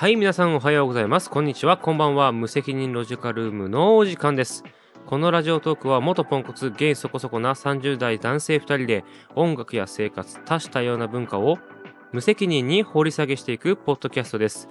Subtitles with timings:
[0.00, 1.28] はい、皆さんおはようございます。
[1.28, 2.32] こんにちは、こんばんは。
[2.32, 4.64] 無責任ロジカルームのお時間です。
[5.04, 9.04] このラジオトークは元ポンコツ、ゲイそこそこな30代男性2人で
[9.34, 11.58] 音楽や生活、多種多様な文化を
[12.12, 14.70] 無責任に掘り下げしていくポッドキャストです。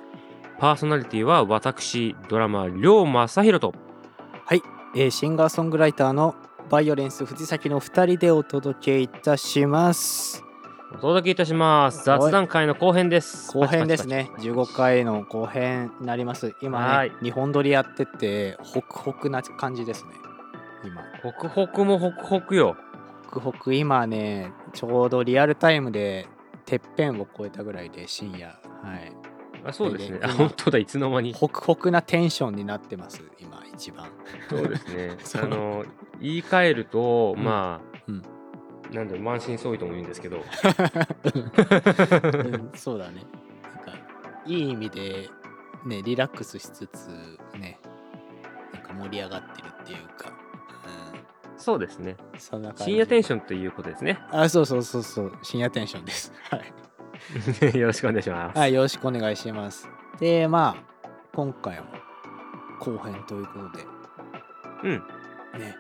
[0.57, 3.75] パーソナリティは私、ドラマ、りょうまさひろと。
[4.47, 4.63] はい、
[4.95, 6.33] えーシンガーソングライターの
[6.71, 10.48] バイオレンス藤崎の2人でお届けいたします
[10.91, 12.03] お届けいたします。
[12.03, 13.52] 雑談会の後編です。
[13.53, 14.31] 後編ですね。
[14.35, 16.55] パチ15回の後編になります。
[16.63, 17.11] 今はい。
[17.11, 20.11] ね日本撮りやっててホクホクな感じですね。
[20.83, 21.03] 今。
[21.21, 22.75] ホクホクもホクホクよ。
[23.25, 23.75] ホクホク。
[23.75, 26.27] 今ねちょうどリアルタイムで
[26.66, 28.47] てっぺんを超えたぐらいで深夜。
[28.47, 28.53] は
[28.95, 29.13] い。
[29.63, 30.19] あそうですね。
[30.23, 31.33] あ本当だ、いつの間に。
[31.33, 33.22] ホクホクなテンションになってます。
[33.39, 34.08] 今一番。
[34.50, 35.17] そうですね。
[35.44, 35.85] あの
[36.19, 37.44] 言い換えると、うん。
[37.44, 37.98] まあ、うん
[38.91, 40.37] なんだろう満身創痍とも言うんですけど
[41.35, 43.23] うんそうだね。
[43.63, 43.91] なんか
[44.45, 45.29] いい意味で
[45.85, 47.07] ねリラックスしつつ
[47.57, 47.79] ね
[48.73, 50.31] なんか盛り上がってるっていうか、
[51.57, 52.83] そうですねうん、そんな感じ。
[52.85, 54.19] 深夜テンシションということですね。
[54.31, 56.33] あそうそうそうそう深夜テンションで す。
[56.49, 57.77] はい。
[57.77, 59.89] よろしくお願いします、はいよろしくお願いします。
[60.19, 60.83] でまあ
[61.33, 61.85] 今回も
[62.79, 63.85] 後編ということで
[64.83, 64.91] うん
[65.59, 65.75] ね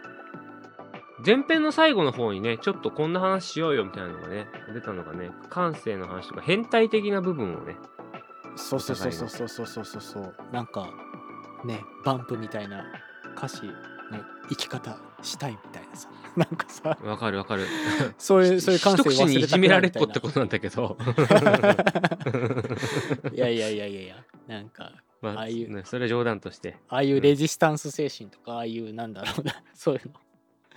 [1.25, 7.75] 前編の最後の方にねちょっとこんな話しようよみたいなのがね出たのがね感性の話とか変態的な部分をね
[8.59, 10.35] そうそうそうそうそうそうそうそう。
[10.51, 10.89] なんか
[11.65, 12.83] ねバンプみたいな
[13.37, 13.73] 歌詞の
[14.49, 16.09] 生き方したいみたいなさ。
[16.35, 16.97] なんかさ。
[17.03, 17.65] わかるわかる。
[18.17, 20.97] そういうそういう感性一口にいじめられっ子ってこことなんだけど。
[23.33, 24.15] いやいやいやいやいや。
[24.47, 26.77] なんかまあああいうねそれは冗談として。
[26.89, 29.63] ああいうレジスタンス精神とかああいうなんだろうな。
[29.73, 30.13] そういうの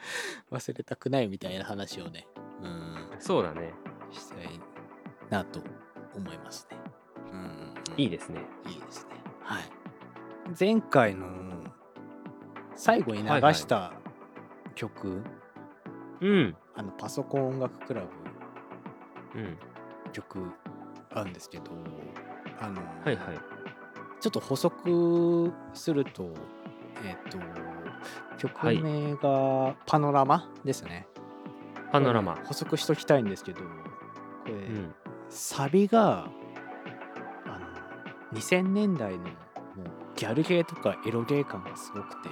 [0.51, 2.27] 忘れたくないみたいな話をね
[2.63, 3.73] うんそうだね。
[4.11, 4.61] したい
[5.31, 5.61] なと
[6.15, 6.77] 思いますね。
[7.33, 8.41] うんいいですね。
[8.67, 9.13] いいですね。
[9.43, 9.63] はい。
[10.59, 11.27] 前回の
[12.75, 13.93] 最後に流した
[14.75, 15.23] 曲、
[16.21, 16.57] うん。
[16.75, 18.03] あのパソコン音楽クラ
[19.35, 19.41] ブ。
[19.41, 19.59] うん。
[20.13, 20.53] 曲
[21.11, 21.71] あるんですけど
[22.61, 23.39] あの、はいはい。
[24.21, 26.33] ちょっと補足すると
[27.05, 27.39] えっ、と
[28.39, 31.07] 曲名がパノラマですね、
[31.93, 32.37] パノラマ。
[32.45, 33.67] 補足しときたいんですけどこ
[34.47, 34.95] れ、うん。
[35.29, 36.29] サビが
[37.47, 37.59] あ
[38.33, 39.31] の2000年代のもう
[40.17, 42.29] ギャルゲーとかエロゲー感がすごくて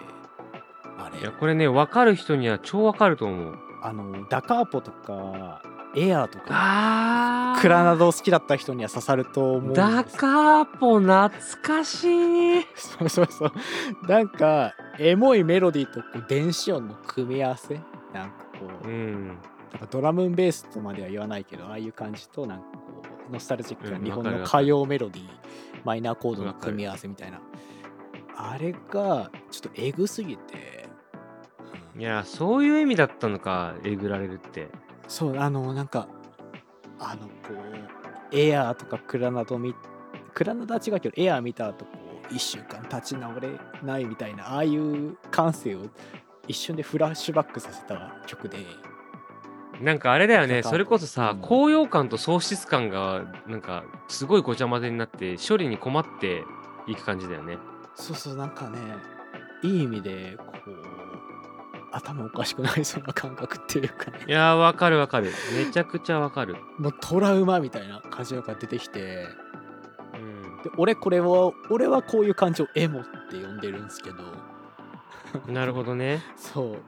[0.99, 1.21] あれ。
[1.21, 3.59] いやこれね分かる人には超分かると思う。
[3.83, 5.63] あのダカーポとか
[5.97, 11.31] エアーとかあクラナド好きだった人には刺さると思うダカーポ懐
[11.63, 12.67] かしい。
[12.77, 13.53] そうそうそう。
[14.07, 17.81] なんかエモいメロディーとこう電子音の組み合わせ？
[18.13, 19.27] なんかこう、うん。
[19.29, 19.37] なん
[19.81, 25.29] かドラムンベースとまでは言わないけどああいう感じとなんかこうノスタルジックなうん日本の歌謡メロディー、
[25.85, 27.41] マイナーコードの組み合わせみたいな。
[28.37, 30.89] あれがちょっとエグすぎて、
[31.95, 32.01] うん。
[32.03, 34.69] いやそういう意味だったのかえぐられるって。
[35.09, 36.09] そうあのなんか
[36.99, 37.55] あのこ
[38.33, 39.75] うエアーとかクラナドみ
[40.35, 41.91] クラナドは違うけどエアー見た後こ
[42.31, 43.51] う一週間立ち直れ
[43.83, 45.81] ないみたいなああいう感性を
[46.49, 48.59] 一瞬でフラッシュバックさせた曲で。
[49.81, 50.63] なんかあれだよね。
[50.63, 51.41] それこそさうん。
[51.41, 56.45] 高揚感と喪失感がなんかすごいごちゃ混ぜになって処理に困って
[56.87, 57.59] いく感じだよね。
[57.95, 58.79] そうそうなんかね
[59.63, 60.85] いい意味でこう
[61.93, 64.19] 頭おかしくなりそうな感覚っていうかね。
[64.27, 65.33] いやーわかるわかる。
[65.57, 66.57] めちゃくちゃわかる。
[66.79, 69.29] もうトラウマみたいな感じが出てきて。
[69.45, 69.50] うん
[70.65, 74.17] で俺これは俺はこういう感情をエモって呼んでるんですけど。
[75.53, 76.23] なるほどね。
[76.37, 76.79] そう。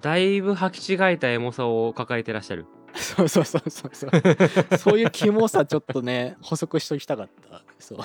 [0.00, 2.66] だいぶ履き違えたエモさを抱えてらっしゃる。
[2.94, 3.94] そうそうそうそう。
[3.94, 7.62] そうそういうキモさちょっとね補足しときたかった。
[7.78, 7.98] そう、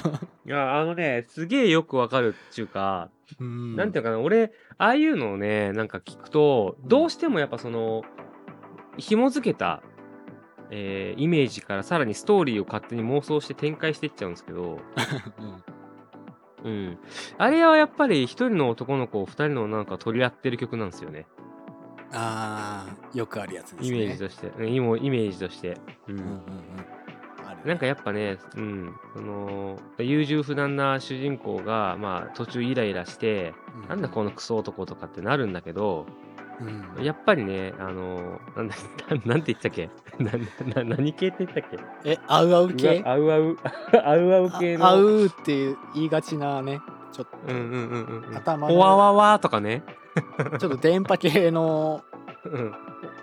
[0.46, 3.10] いやあのねすげえよくわかるっていうか
[3.40, 3.76] うん。
[3.76, 6.88] なんていうのかな俺ああいうのをねなんか聞くとうん。
[6.88, 8.04] どうしてもやっぱその
[8.98, 9.82] 紐付けた、
[10.72, 14.80] えーイメージからさらにストーリーを勝手に妄想して展開していっちゃうんですけど、
[16.64, 16.70] うん。
[16.70, 16.98] うん、
[17.38, 21.26] あれはやっぱり一人の男の子を二人のなんか取り合ってる曲なんですよね。
[22.12, 23.88] あーよくあるやつですね。
[23.88, 24.80] イメージとして、うん、イ
[25.10, 25.78] メージとして、
[26.08, 26.26] ううんんうん。
[26.26, 26.42] うん
[27.66, 33.54] なんかやっぱね、うん、その優柔不断な主人公が、まあ、途中イライラして、
[33.90, 36.06] なんだこのクソ男とかってなるんだけど、
[36.62, 37.04] うん。
[37.04, 38.76] やっぱりね、あのなんだ、
[39.10, 39.90] な なんて言ったっけ？
[40.20, 41.64] なな何系って言ったっ
[42.04, 42.12] け？
[42.12, 43.00] えあうあう系？
[43.00, 43.58] うわあうあう、
[44.04, 44.86] あうあう系の。
[44.86, 48.38] ああうっていう言いがちなねちょっと、うんうんうんうんうん。
[48.38, 48.74] 頭の。
[48.74, 49.84] ほわわわとかね。
[50.60, 52.04] ちょっと電波系の
[52.46, 52.74] うん。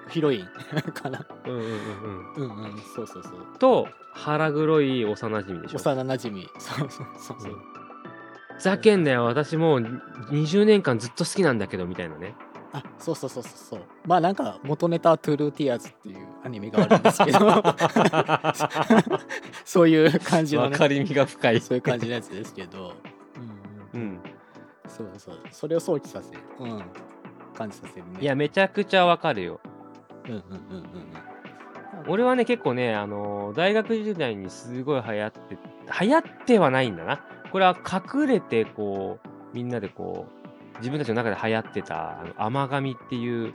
[0.09, 1.27] ヒロインかな。
[1.47, 1.69] うんうんうん
[2.37, 2.65] うん。
[2.65, 3.33] うんそうそうそう。
[3.41, 5.77] うんと腹黒い幼馴染でしょ。
[5.77, 7.53] 幼なじみそうそうそうそう、
[8.57, 9.25] ふざけんなよ。
[9.27, 9.81] 私もう
[10.31, 12.35] 20年間ずっと好きなんだけどみたいなね
[12.77, 13.53] あそうそうそうそう。
[13.57, 17.39] そうまあなんか元ネタはトゥルーティアーズっていうアニメがあるんですけど。
[19.65, 21.61] そういう感じの、ね、分かりみが深い。
[21.63, 22.93] そういう感じのやつですけど、
[23.95, 24.21] うんうん、うん。
[24.89, 25.39] そうそう。
[25.51, 26.83] それを想起させる、うん、
[27.55, 28.19] 感じさせるね。
[28.21, 29.59] いやめちゃくちゃわかるよ。
[30.27, 30.87] うんうんうんうんうん。
[32.09, 35.57] 俺はね結構ねあのー大学時代にすごい流行って
[36.01, 37.21] 流行ってはないんだな。
[37.51, 40.36] これは隠れてこうみんなでこう
[40.79, 43.55] 自分たちの中で流行ってたあの甘神っていう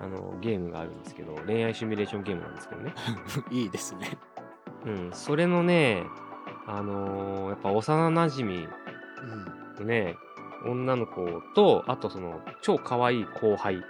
[0.00, 2.94] あのゲームがあるんですけど恋愛シミュレーションゲームなんですけどね。
[3.50, 4.18] いいですね。
[4.86, 6.04] うんそれのね
[6.66, 9.44] あのーやっぱ幼なじみうん。
[9.80, 10.16] のね
[10.64, 13.82] 女の子とあとその超可愛い後輩、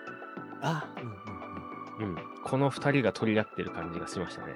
[0.60, 0.86] あ
[2.00, 2.16] うんうんうん。
[2.16, 4.54] うん、この2人が取り合ってる感じがしましたね。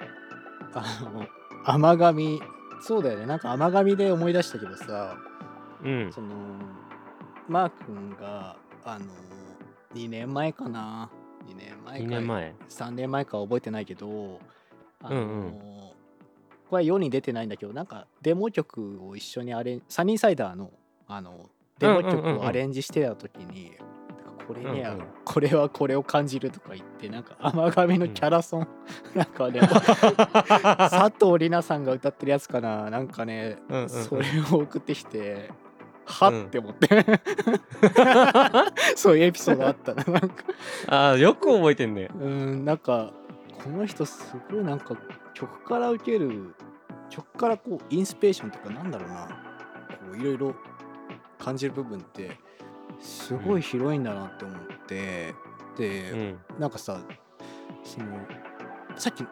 [0.74, 0.82] あ
[1.12, 1.26] の
[1.64, 2.42] 甘神
[2.80, 3.26] そうだよね。
[3.26, 5.16] なんか甘神で思い出したけどさ
[5.84, 6.12] うん。
[6.12, 6.28] その
[7.48, 9.06] マー君があの
[9.94, 11.10] 2年前かな。
[11.48, 14.40] 2年前か2年前？3年前かは覚えてないけど
[15.02, 15.52] あの、うんうん。
[16.70, 20.70] これは世に出てないんだけどなんかデモ曲を一緒にアレンサニーサイダーの
[21.08, 22.40] あのデモ曲うんうんうんうん。
[22.42, 23.72] をアレンジしてた時に、
[24.24, 25.06] なんかこれには、うんうん。
[25.24, 28.68] これはこれを感じるとか言ってなんか甘神のキャラソン、
[29.14, 29.72] なんかね 佐
[31.06, 32.88] 藤里奈さんが歌ってるやつかな。
[32.88, 33.88] なんかね、うんうんうん。
[33.88, 35.50] それを送ってきて
[36.04, 36.44] はうん。
[36.46, 36.88] って思って、
[38.96, 40.44] そういうエピソードあったななんか。
[40.88, 42.08] ああよく覚えてんね。
[42.20, 43.12] うんなんか
[43.62, 44.96] この人すごいなんか
[45.34, 46.54] 曲から受ける
[47.10, 49.26] 曲からこうインスピレーションとかなんだろうな。
[49.26, 49.32] こ
[50.14, 50.54] ういろいろ
[51.38, 52.38] 感じる部分って
[53.00, 55.34] すごい広いんだなって思って、
[55.76, 56.60] うで、ん。
[56.60, 56.98] なんかさ
[57.84, 58.06] その
[58.96, 59.25] さっき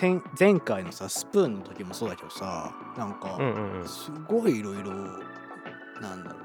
[0.00, 3.88] 前前回のさスプーンの時もそうだけどさなんか、うんうんうん。
[3.88, 4.92] すごいいろいろ
[6.00, 6.36] なんだろ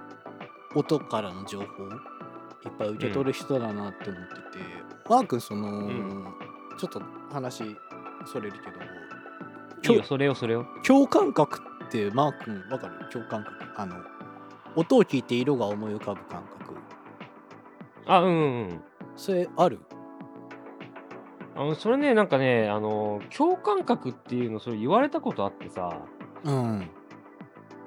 [0.76, 0.80] う。
[0.80, 4.64] 音からの情報いっぱい受け取る人だなって思ってて、
[5.10, 6.34] マー君その、ん。
[6.78, 7.02] ちょっと
[7.32, 7.64] 話
[8.26, 9.94] それるけど。
[9.94, 10.66] いいよそれよそれよ。
[10.86, 13.10] 共感覚ってマー君わかる？
[13.12, 13.98] 共感覚あの
[14.76, 16.74] 音を聞いて色が思い浮かぶ感覚。
[18.08, 18.82] あうんうんうん。
[19.16, 19.80] それある？
[21.56, 26.00] あのそれねなんかねあの共感覚っていうのそれ言われたことあってさ。
[26.46, 26.90] うん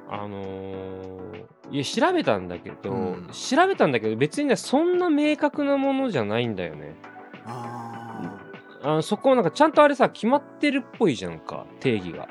[0.08, 3.28] あのーいや調べたんだけど、うん。
[3.32, 6.94] 調べたんだけど別にねそんな明確なものじゃないんだよね。
[7.44, 8.38] あ
[8.82, 12.28] あのそこなんかちゃんとあれさ決まってるっぽいじゃんか定義が。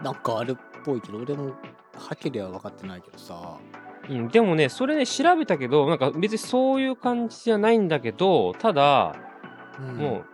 [0.00, 1.52] ーなんかあるっぽいけど俺もは
[2.14, 3.58] っきりは分かってないけどさ。
[4.08, 9.16] うん、でもね、それね、調べたけど、なんか別にそういう感じじゃないんだけど、ただ、
[9.80, 9.96] うん。
[9.96, 10.24] もう、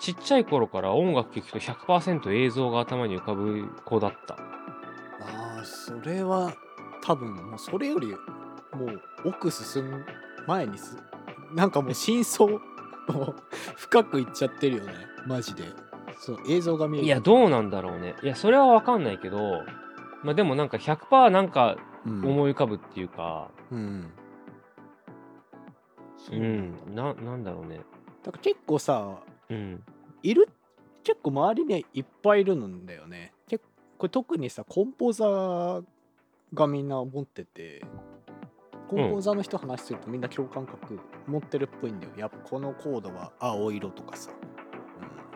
[0.00, 4.36] ちっちゃい頃から音楽聴くと100%映像が頭に浮かぶ子だった。
[5.64, 6.52] それは
[7.02, 8.16] 多分もうそれよりも
[8.86, 10.04] う奥進む
[10.46, 10.96] 前にす
[11.54, 12.60] なんかもう真相を
[13.76, 14.92] 深くいっちゃってるよね。
[15.26, 15.64] マジで。
[16.18, 17.06] そう映像が見える。
[17.06, 18.14] いや、どうなんだろうね。
[18.22, 19.64] いや、それはわかんないけど、
[20.22, 22.24] まあでもなんか100%なんかうん。
[22.24, 24.00] 思い浮かぶっていうか、うん。
[24.00, 24.04] う、
[26.18, 26.74] そうん。
[26.94, 27.80] な、なんだろうね。
[28.22, 29.18] だから結構さ
[29.48, 29.82] うん。
[30.22, 30.48] いる
[31.02, 33.32] 結構周りにいっぱいいるんだよね。
[33.32, 33.39] 結
[34.00, 35.84] これ特にさコンポーザー
[36.54, 37.84] がみんな持ってて
[38.88, 42.12] コンポーザーの人話するとみんな共感覚持ってるっぽいんだよ。
[42.16, 44.30] やっぱこのコードは青色とかさ、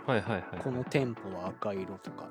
[0.06, 0.60] うんはいはいはい。
[0.60, 2.26] このテンポは赤色とか。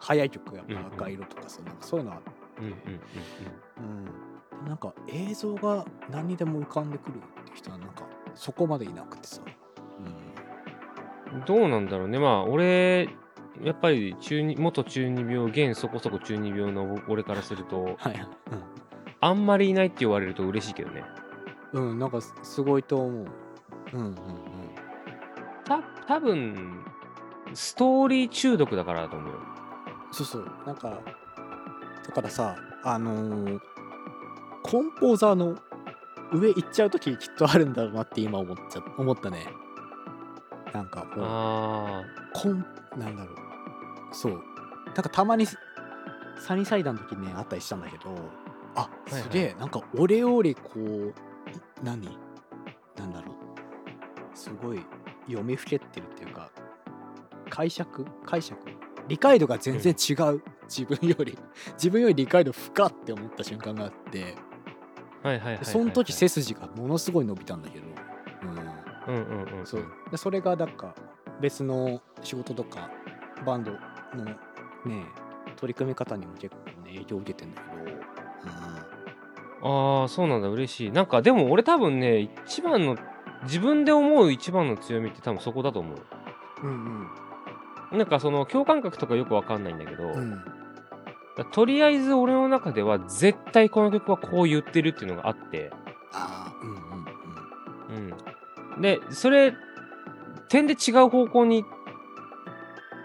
[0.00, 4.62] 速い曲やっぱ赤色とかさ、なんかそういうのあって、うんうんうん。
[4.62, 9.40] うん、なんか映像が何にでも浮かんでくるっていう人はなんかそこまでいなくてさ、
[11.30, 11.44] うん、うん。
[11.44, 12.18] どうなんだろうね。
[12.18, 13.08] まあ、俺、
[13.62, 17.94] やっぱり中二元中二病、現そこそこ中二病の俺からすると、はい。
[17.96, 18.28] はい、
[19.20, 21.04] あんまりいないって言われると嬉しいけどね。
[21.72, 23.26] うん、うん、なんかすすごいと思う。
[23.92, 24.14] うんうんうん。
[25.64, 26.84] た多分
[27.54, 29.38] ストーリー中毒だからだと思うよ。
[30.10, 30.50] そうそう。
[30.66, 31.00] なんか
[32.06, 33.60] だからさあのー
[34.64, 35.58] コンポーザーの
[36.32, 39.46] 上行っちゃう時きっとあるんだろうなって今思っちゃ思ったね。
[40.72, 42.64] なんかもうあコン
[42.96, 43.43] なんだろう
[44.14, 44.42] そう。
[44.86, 48.10] なんかたまにサニーサイダーの時にねあったりしたんだけど
[48.74, 49.22] あはいはい。
[49.22, 51.12] すげえ、なんか俺よりこうい
[51.82, 52.18] 何？
[52.96, 53.34] なんだろう。
[54.34, 54.80] すごい
[55.26, 56.50] 読みふけってるっていうか
[57.50, 58.06] 解釈？
[58.24, 58.58] 解釈？
[59.08, 61.38] 理解度が全然違う、自分より。
[61.74, 64.34] 自分より理解度深って思った瞬間があって。
[65.62, 67.86] その時背筋がものすごい伸びたんだけど、
[69.08, 69.66] うん、うんうんうん。
[69.66, 69.84] そう。
[70.10, 70.94] でそれがなんか
[71.40, 72.90] 別の仕事とか
[73.46, 73.72] バンド
[74.14, 74.36] のね
[75.56, 77.98] 取り組み方にも結構ね影響を受けてんだけど、
[79.66, 80.48] ああそうなんだ。
[80.48, 80.90] 嬉しい。
[80.90, 82.96] なんかでも俺多分ね一番の
[83.44, 85.98] 自分で思う一番の強みって多分そこだと思う。
[86.62, 87.08] うん、
[87.92, 87.98] うん。
[87.98, 90.42] なんかその共感覚とかよくわかんないんだけど、うん。
[91.52, 95.70] とりあえず俺の中では絶対この曲はこう言ってるっていうのがあって。
[96.12, 96.76] ああうんうん
[98.06, 98.14] うん。
[98.74, 98.80] うん。
[98.82, 99.54] でそれ
[100.48, 101.64] 点で違う方向に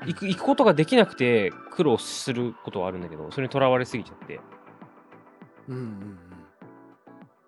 [0.05, 4.39] 行く行くことができなくて苦労することはあるんだけどそれにとらわれすぎちゃって。
[5.67, 6.19] うんうん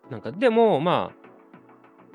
[0.09, 1.21] なんかでもまあ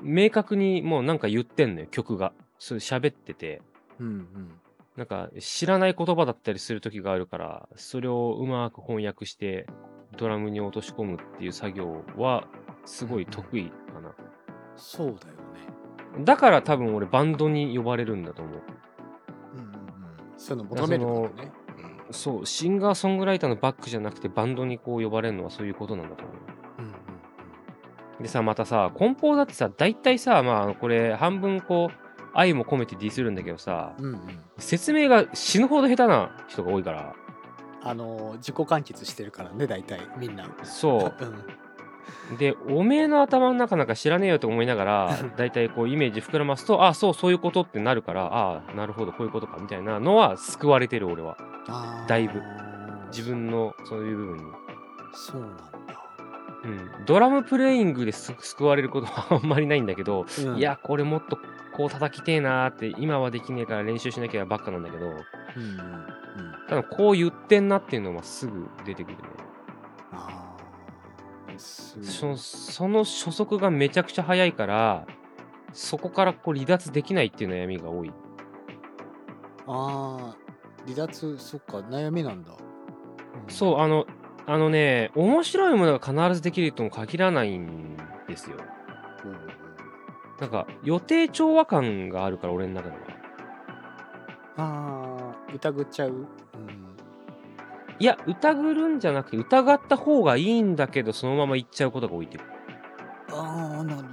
[0.03, 2.33] 明確にもうなんか言ってんのよ曲が。
[2.59, 3.61] そう喋ってて。
[3.99, 4.51] うんうん。
[4.95, 9.67] なんか知らない言葉だったりする時があるからそれをうまく翻訳して
[10.17, 12.47] ドラムに落とし込むっていう作業は
[12.83, 14.15] すごい得意かな、
[14.75, 15.35] そうだよ
[16.15, 16.23] ね。
[16.25, 18.53] だから多分俺バンドに呼ばれるんだと思う。
[18.55, 18.86] うんうんうん
[20.37, 21.51] そういうの求めるからね。
[22.11, 26.35] そうシンガーソングライターのバックじゃなくてバンドにこう呼ばれるのはそういうことなんだと思う
[26.79, 26.89] うんう
[28.19, 34.13] んでさまたさ梱包だってさ大体さまあこれ半分こう愛も込めてディスるんだけどさうんうん。
[34.13, 34.19] うん
[34.59, 37.13] 説明が死ぬほど下手な人が多いから
[37.83, 41.33] あの自己完結してるからね大体みんなそうんう
[42.37, 51.37] でおめえの頭の中なんか知らねえよと思いながら 大体こうイメージ膨らますとあそうそういうことってなるからああなるほどこういうことかみたいなのは救われてる俺は。
[52.07, 52.41] だいぶ。
[53.11, 54.43] 自分のそういう部分に。
[55.13, 55.63] そうなんだ。
[56.63, 60.57] うん、ドラムプレイングです救われることは あんまりないんだけど、うん。
[60.57, 61.37] いやこれもっと
[61.73, 65.25] こう叩きてえなーって今はできねえから練習しなきゃばっかなんだけどうんうんうん。
[66.67, 69.23] ただこう言ってんなっていうのはすぐ出てくるね。
[69.39, 69.46] あ
[71.57, 75.07] そその初速がめちゃくちゃ速いから
[75.73, 78.11] そこからこう離脱できないっていう悩みが多い。
[79.69, 80.35] ああ
[80.85, 82.53] 離脱そっか悩みなんだ、
[83.49, 84.05] そうあの
[84.45, 87.97] あのね面白いものが必ずできるとも限らないん
[88.29, 88.57] ですよ。
[89.25, 89.37] うんうん
[90.39, 93.01] なんか予定調和感があるから俺の中では。
[94.57, 96.27] ああ疑っちゃう、うん、
[97.99, 102.43] いや、疑るんじゃなくて、疑った方がいいんだけど、そのまま行っちゃうことが多いっていう。
[103.33, 104.07] ああなるほどなるほ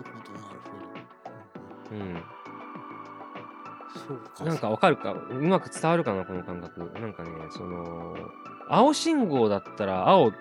[1.91, 2.01] ど、うん。
[2.01, 2.23] うん、
[4.09, 5.13] そうかなんかわかるか？
[5.13, 6.81] うまく伝わるかな、この感覚。
[6.99, 8.17] なんかね、その、
[8.69, 10.33] 青信号だったら、青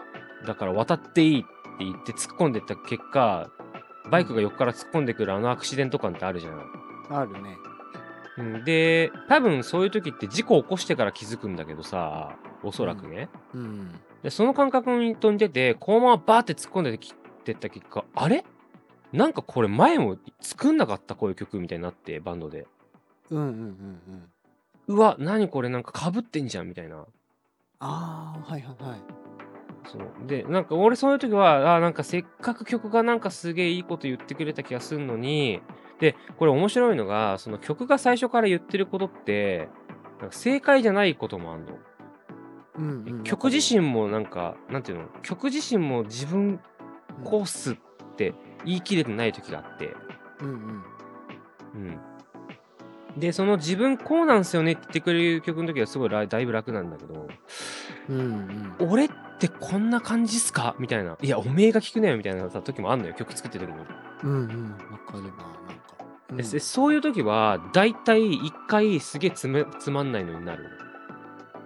[0.48, 3.50] だから渡っていいって言って突っ込んでった結果、
[4.10, 6.62] バイクが横から突っ込んでくるあのアクシデント感ってあるじゃん。
[7.10, 7.58] あるね
[8.38, 13.30] うん、で、多分そういう時って事故起こしてから気づくんだけどさ、おそらくね。
[13.54, 18.46] うんで、その感覚に飛んでて、このままバーって突っ込んできてった結果、あれ？
[19.12, 22.66] なんかこれ前も作んなかったこういう曲みたいになって、バンドで。
[23.30, 25.70] うんうんうんうんうわ、何これ？
[25.70, 27.06] なんか被ってんじゃんみたいな。
[27.80, 29.00] ああはいはいはい
[29.86, 35.62] そうで、なんか俺そういう時は、あーなんかせっかく曲がなんかすげえいいこと言ってくれた気がするのに、
[36.00, 39.68] で、これ面白いのが、その曲が最初から言ってることって、
[40.22, 41.74] なんか正解じゃないこともあんの。
[42.76, 45.06] うんうん曲自身もなんか、なんていうの？
[45.22, 46.60] 曲自身も自分
[47.24, 47.78] こうっすっ
[48.16, 48.34] て
[48.66, 49.94] 言い切れてない時があって、
[50.42, 50.84] うんうん。
[51.76, 52.00] うん。
[53.20, 57.28] で、その自分こうなんすよねって言ってくれる曲の時はすごいらだいぶ楽なんだけど、
[58.10, 58.20] うん
[58.80, 58.90] うん。
[58.90, 60.76] 俺ってこんな感じっすか？
[60.80, 61.16] みたいな。
[61.22, 63.86] いや、おめえが聞くなよみたいなさ時もあんのよ、曲作ってる時に。
[64.24, 65.36] うんうんわかるななんか。
[66.32, 66.38] うん。
[66.38, 70.66] でそういう時は、だいたい一回すげえつめつまんないのになる。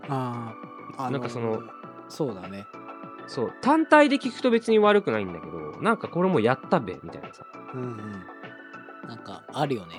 [0.09, 0.66] あー
[0.97, 1.61] あなんかその
[2.09, 2.67] そうだね。
[3.27, 7.45] そう、単体で聞くと別に悪くないんだけど、なんかこれもやったべ、みたいなさ。
[7.73, 8.25] うんうん。
[9.07, 9.95] なんかあるよね。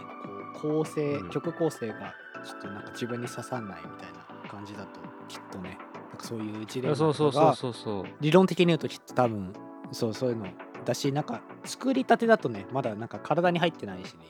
[0.60, 1.30] こう構成、うん。
[1.30, 2.14] 曲構成が
[2.44, 5.78] ちょっとなんか自分に刺さんないみたいな感じだときっとね。
[6.08, 8.04] なんかそういう事例そうそうそうそうそう。
[8.20, 9.52] 理論的に言うときっと多分
[9.92, 10.46] そうそういうの
[10.84, 14.20] だしなんか作りたてだとねまだなんか体に入ってないしね。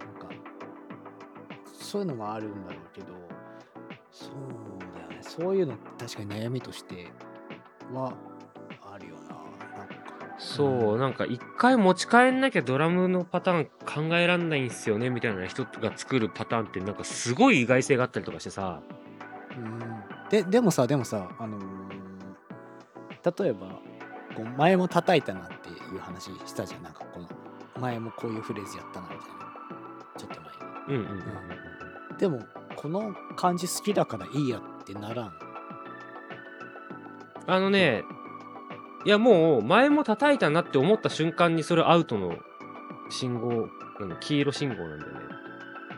[0.00, 0.34] なんか
[1.72, 3.06] そういうのもあるんだろうけど
[4.10, 4.73] そう
[5.36, 7.08] そういうの確かに悩みとして
[7.92, 8.14] は
[8.82, 9.34] あるよな。
[9.78, 9.94] なんか。
[10.38, 13.64] そう、なんか一回持ち帰んなきゃドラムのパターン
[14.08, 18.82] 考えらんないんすよねみたいな人が作るパターンってなんかすごい意外性があったりとかしてさ、
[19.56, 20.28] うん。
[20.30, 21.64] ででもさでもさあのー
[23.24, 23.68] 例えば
[24.36, 26.82] こう前も叩いたなっていう話したじゃん。
[26.82, 27.28] なんかこの
[27.80, 29.34] 前もこういうフレーズやったなみたいな。
[30.18, 30.40] ちょっと
[30.88, 31.02] 前に。
[31.02, 31.22] うんうんうん
[32.10, 32.18] うん。
[32.18, 32.40] でも
[32.76, 35.32] この感じ好きだからいいやってならん。
[37.46, 38.04] あのね、
[39.04, 42.38] いやもう前も叩いたなって思った瞬間にそれアウトの
[43.10, 43.68] 信号
[44.00, 45.18] うん黄色信号なんだよね。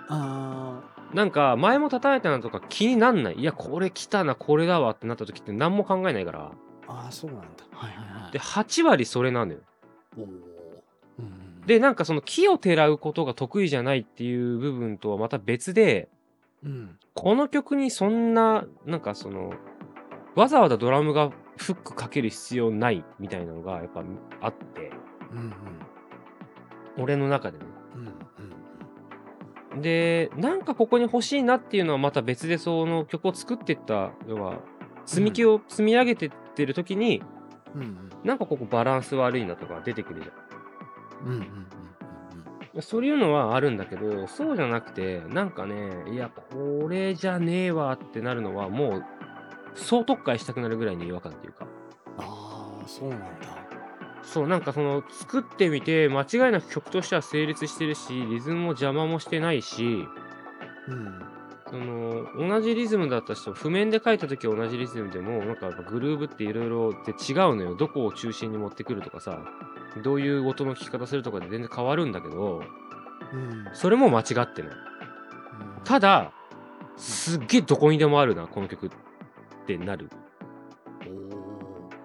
[0.09, 0.81] あ
[1.15, 3.35] なんか前も叩いたなとか気になんない。
[3.37, 6.51] いやこれ来たなこれだわってなった時って何も考えないから。
[6.51, 6.53] ー
[6.89, 7.47] あーそうなんだ。
[7.73, 8.33] はいはいはい。
[8.33, 9.61] で8割それなのよ。
[10.19, 10.25] おー。
[11.21, 11.61] うん。
[11.65, 16.09] でなんかその木をてらうことが得意じゃないっていう部分とはまた別で
[16.67, 16.99] うん。
[17.15, 19.53] この曲にそんななんかその
[20.35, 24.03] わざわざドラムがフックかける必要ないみたいなのがやっぱ
[24.43, 24.91] あって。
[25.33, 25.53] うんうん。
[26.99, 28.07] 俺の中でねうん
[29.75, 34.61] うんでなんかここに欲しいなっていうのはまた別でその曲を作ってった要は
[35.05, 37.23] 積み木を積み上げてってる時に、
[37.75, 38.11] うんうん。
[38.25, 40.33] なんかここバランス悪いなとか出てくるじゃ
[41.25, 41.27] ん。
[41.27, 41.86] うんうんうん
[42.81, 49.05] そういうのはあるんだけど、そうじゃなくて、なんかね、いや、これじゃねえわってなるのは、もう、
[49.75, 51.67] 総特会したくなるぐらいの違和感っていうか、
[52.19, 53.27] ああそうなんだ。
[54.23, 60.07] そう、なんかその、作ってみて、間違いなく曲としては成立してるし、リズムも邪魔もしてないし、
[60.89, 61.37] うん。
[61.69, 67.75] その、同じリズムだった人、譜面で書いた時は同じリズムでも、なんかやっぱグルーブっていろいろって違うのよ。
[67.75, 69.41] どこを中心に持ってくるとかさ、
[70.03, 72.63] どういう音の聴き方するとかで全然変わるんだけど、
[73.33, 74.73] うんそれも間違ってない。
[75.85, 76.33] ただ、
[76.97, 78.91] すっげえどこにでもあるな、この曲っ
[79.67, 80.11] てなる。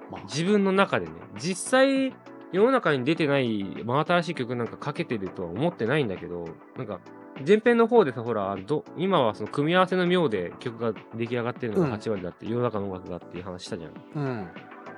[0.09, 1.13] まあ自分の中でね。
[1.37, 2.13] 実際、
[2.51, 6.45] 世の中に出てない真新しい曲なんかかけてるとは思ってないんだけど、
[6.77, 6.99] なんか、
[7.47, 13.91] 前編の方でさ、ほら、ど今はその組み合わせの妙で曲が出来上がってるのうんが8割だって、世の中の音楽がっていう話したじゃん。
[14.15, 14.47] うん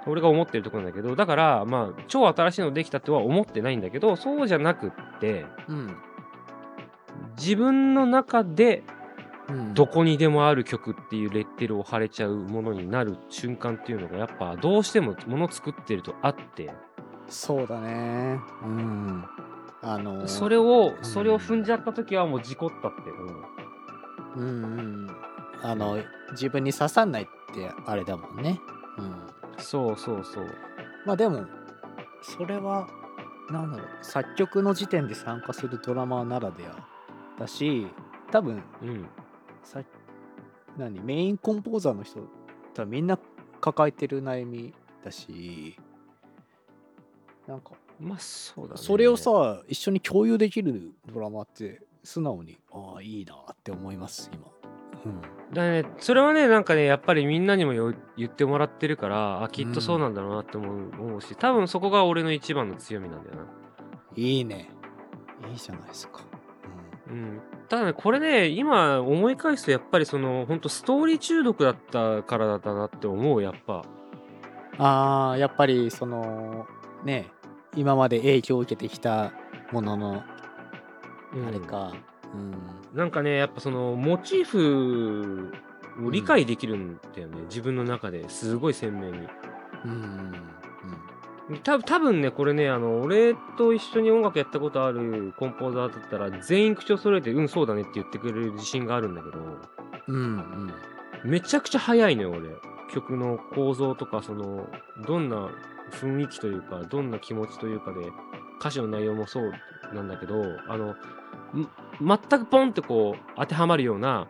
[0.07, 5.95] 俺が思ってるところなんだけど、だから、まあ、超新しいのできたとは思ってないんだけど、そうじゃなくって、うん。
[7.37, 8.83] 自分の中で
[9.49, 9.73] うん。
[9.73, 16.73] どこにでもある曲っていうレッテルを貼れちゃうものになる瞬間っていうのがやっぱどうしてももの作ってるとあって。
[17.27, 18.39] そうだね。
[18.63, 19.25] うん。
[19.81, 21.05] あのーそれをうん。
[21.05, 23.09] それを踏んじゃった時はもう事故ったって
[24.35, 24.45] うん。
[24.45, 25.07] うん
[25.61, 25.97] あの
[26.31, 28.59] 自分に刺さんないってあれだもんね。
[28.97, 30.47] うんうんそうそうそう。
[31.05, 31.45] まあでも
[32.21, 32.87] それは
[33.49, 33.87] なんだろう。
[34.01, 36.87] 作曲の時点で参加するドラマーならでは
[37.39, 37.87] だし
[38.31, 39.07] 多分うん。
[39.63, 39.81] さ
[40.77, 40.99] 何？
[41.01, 42.19] メインコンポーザーの人
[42.73, 43.17] 多分みんな
[43.61, 45.77] 抱えてる悩みだし
[47.47, 48.79] なんかまあそうだね。
[48.81, 54.47] それをさ一緒に共有できるドラマって素直にああいいなって思います今。
[54.47, 54.52] うん
[55.53, 63.45] だねそれはねなんかねやっぱりみんなにもよ言ってもらってるからあきっとそうなんだろうなって思う,、思うし多分そこが俺の一番の強みなんだよな。
[64.15, 64.69] いいね。
[65.51, 66.21] いいじゃないですか。
[67.07, 73.83] うん、ただねこれね今思い返すとやっぱりその本当ストーリー中毒だったからだなって思うやっぱ。
[74.79, 76.65] ああやっぱりその
[77.03, 77.27] ね
[77.75, 79.33] 今まで影響を受けてきた
[79.71, 80.23] ものの
[81.33, 81.47] うん。
[81.47, 81.91] あれか。
[82.07, 82.12] うん
[82.93, 85.51] なんかねやっぱそのモチーフ
[86.05, 89.27] を理解できるんだよね、自分の中ですごい鮮明に。
[89.85, 90.33] うんうん
[91.61, 99.39] 多分多分ねこれねあの俺と一緒に音楽やったことあるコンポーザーだったら全員口を揃えて「うんそうだね」って言ってくれる自信があるんだけど
[100.07, 100.71] うん
[101.25, 101.29] うん。
[101.29, 102.49] めちゃくちゃ早いのよ俺。
[102.93, 104.69] 曲の構造とかその
[105.05, 105.49] どんな
[105.91, 108.11] 雰囲気というかどんな気持ちというかで
[108.59, 109.51] 歌詞の内容もそう
[109.93, 110.35] なんだけど
[110.67, 110.95] あのん
[112.01, 114.27] 全くポンってこう当てはまるような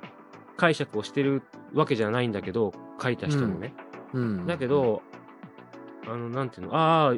[0.58, 1.42] 解釈をしてる
[1.74, 3.74] わけじゃないんだけど書いた人もね、
[4.14, 4.46] うん。
[4.46, 5.02] だけど
[6.06, 6.76] あのなんていうの？
[6.76, 7.14] ああ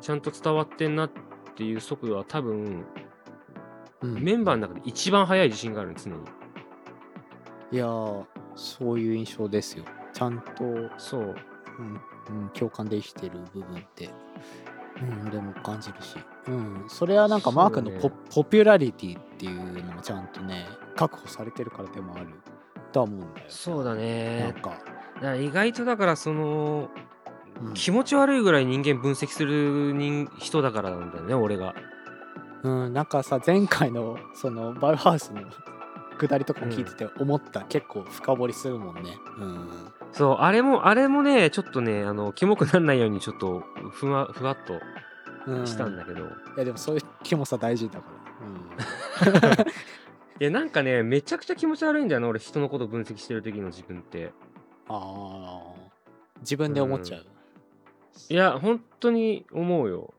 [0.00, 1.10] ちゃんと伝わってんなっ
[1.54, 2.84] ていう速度は多分
[4.02, 4.14] うん。
[4.22, 6.18] メンバーの中で一番速い自信があるの常に。
[7.72, 9.84] いやーそういう印象ですよ。
[10.12, 10.68] ちゃんと、う。
[10.68, 11.34] んそう
[12.28, 14.08] うん、共感できてる部分って、
[15.02, 16.16] うん、俺も感じるし、
[16.48, 22.28] うん、それはなんかマークのポ,、ポピュラリティっていうのもちゃんとね確保されてるからでもある。
[22.92, 24.78] とは思うんだよそうだなんねか、
[25.20, 26.88] だ意外とだからその
[27.62, 27.74] うん。
[27.74, 31.74] 気持ち悪いぐらい人間分析する人人だからなんだよね俺が。
[32.62, 35.42] うん、なんかさ前回のそのバイオハウスの
[36.18, 39.18] 下りとかも聞いてて思った、結構深掘りするもんね。
[39.38, 39.68] うん
[40.12, 44.80] そうあれもあれもねちょっとねあのキモくならないようにちょっとふわふわっと
[45.46, 45.66] うん。
[45.66, 48.06] したんだけど、いいやでもそういう気もさ大事だか
[49.20, 49.66] ら、うん、
[50.44, 54.32] やなんかねめちゃくちゃ気持ち悪いんだよな俺人のこと分析してる時の自分って。
[54.88, 55.86] ああ
[56.40, 57.26] 自分で思っちゃう、
[58.28, 60.14] いや本当に思うよ。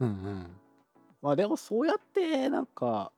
[0.00, 0.56] うんうん。
[1.22, 3.12] まあでもそうやってなんか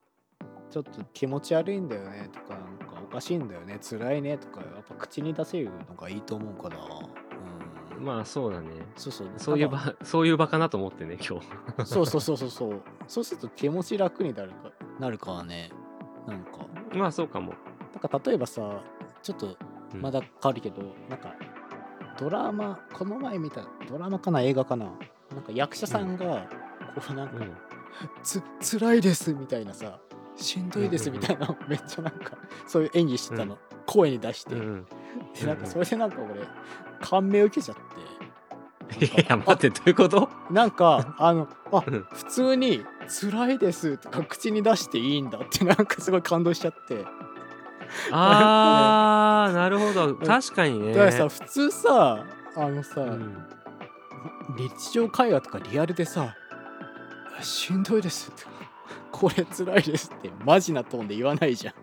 [0.72, 3.78] ちょっと気持ち悪いんだよねとかなんかおかしいんだよね。
[3.78, 6.78] 辛いねとかやっぱ口に出せるのがいいと思うから。
[7.98, 8.04] うん。
[8.04, 8.70] まあそうだね。
[8.96, 9.28] そうそう。
[9.36, 11.46] そういう場 そういう場かなと思ってね今日。
[11.76, 12.82] らそうそうそうそうそう。
[13.06, 15.70] そうすると気持ち楽になるかなるかはね。
[16.26, 16.66] なんか。
[16.94, 17.52] まあそうかも。
[17.92, 18.82] なんか例えばさ
[19.22, 19.56] ちょっと
[19.92, 20.00] うん。
[20.00, 21.34] まだ変わるけど、なんか
[22.18, 24.86] ドラマこの前見たドラマかな映画かな。
[25.34, 26.48] なんか役者さんが
[26.94, 27.52] こうなんか、うん。
[28.22, 28.42] つ
[28.78, 30.00] 辛いですみたいなさ
[30.36, 34.86] しんどいですみたいなめっちゃなんかそういう演技してたの、声に出して、うん
[35.38, 36.40] でなんかそれでなんか俺
[37.00, 37.82] 感銘受けちゃって。
[39.04, 40.28] いや待ってどういうこと？
[40.50, 42.06] なんかあのあうん。
[42.12, 47.04] 普通に「辛いです」とか口に出していいんだってなんかすごい感動しちゃって。
[48.10, 50.14] あー なるほど。
[50.16, 50.92] 確かにね。
[50.92, 52.24] だからさ普通さ
[52.56, 53.46] あのさ、うん。
[54.56, 56.34] 日常会話とかリアルでさ
[57.40, 58.44] 「しんどいです」って
[59.12, 61.74] 「これ辛いです」ってマジなトーンで言わないじゃん。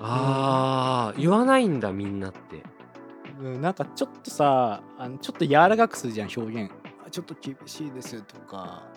[0.00, 2.62] あー言わないんだみんなって。
[3.40, 6.72] うん、なんかちょっとさあのちょっと柔らかくするじゃん表現。
[7.06, 8.92] あちょっと厳しいですとかあ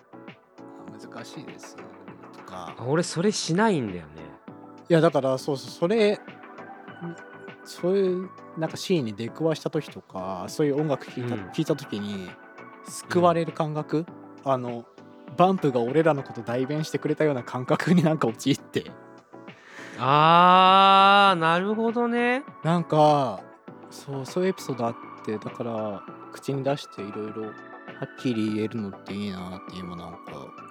[0.92, 1.84] 難しいですと
[2.44, 2.76] か。
[2.78, 4.22] あ俺それしないんだよね。
[4.90, 6.20] いやだからそうそうそれん
[7.64, 11.42] そういうなんかシーンに出くわした時とかそういう音楽聴いた,、うん。
[11.52, 12.30] 聞いた時に
[12.88, 14.06] 救われる感覚、
[14.44, 14.86] あの
[15.38, 18.92] バンプが俺らのこと代弁してくれたような感覚になんか陥って。
[19.98, 22.44] あーなるほどね。
[22.64, 23.42] なんか
[23.90, 27.52] そうそういうエピソードあってだから口に出していろいろは
[28.06, 30.20] っきり言えるのっていいなって今なんか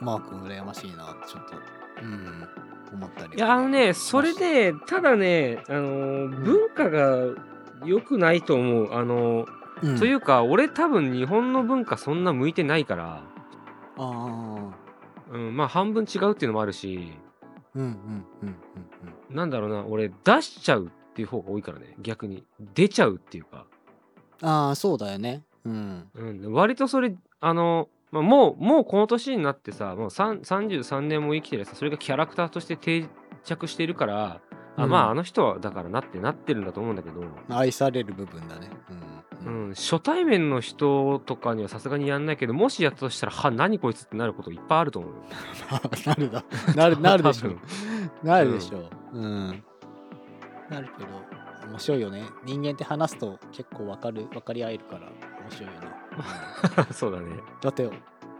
[0.01, 1.57] マー君羨ましいなってちょっと
[2.03, 2.49] うん
[2.95, 7.19] 思ったりいやあのねそれでただねあのー文化が
[7.85, 8.95] 良くないと思う。
[8.95, 9.49] あのー
[9.83, 9.99] うん。
[9.99, 13.23] というか俺多分日本の文化そんな向いてないから、
[13.99, 17.13] ああうん、まあ半分違うっていうのもあるし。
[17.75, 17.91] うんうん
[18.43, 18.57] うんうん
[19.37, 21.95] なんだろうな俺出しちゃうっていう方が多いからね。
[22.01, 22.45] 逆に。
[22.75, 23.67] 出ちゃうっていうか、
[24.41, 25.43] うんああそうだよね。
[25.65, 26.09] うん。
[26.15, 33.07] うん、割とそれあの、まあ、もうもうこの年になってさもう3 33年も生きてるさそれがキャラクターとして定
[33.45, 34.41] 着してるから、
[34.79, 34.91] あうん。
[34.91, 38.71] まああの人はだからなってなってるんだと思うんだけど、愛される部分だね。
[38.91, 39.09] うん。
[39.69, 45.23] うん、初対面の人とかにはさすがにやんないけどもしやったとしたらは何こいつってなることいっぱいあると思うよ。
[46.07, 46.45] なるだ。
[46.75, 47.61] なる なるでしょ多分
[48.25, 49.19] なるでしょう。
[49.19, 49.65] うん。
[50.69, 51.09] なるけど
[51.71, 52.25] 面白いよね。
[52.45, 55.03] 人間って話すと結構わかる分かり合えるから
[55.43, 57.27] 面白いよな、う んそうだね。
[57.61, 57.89] だって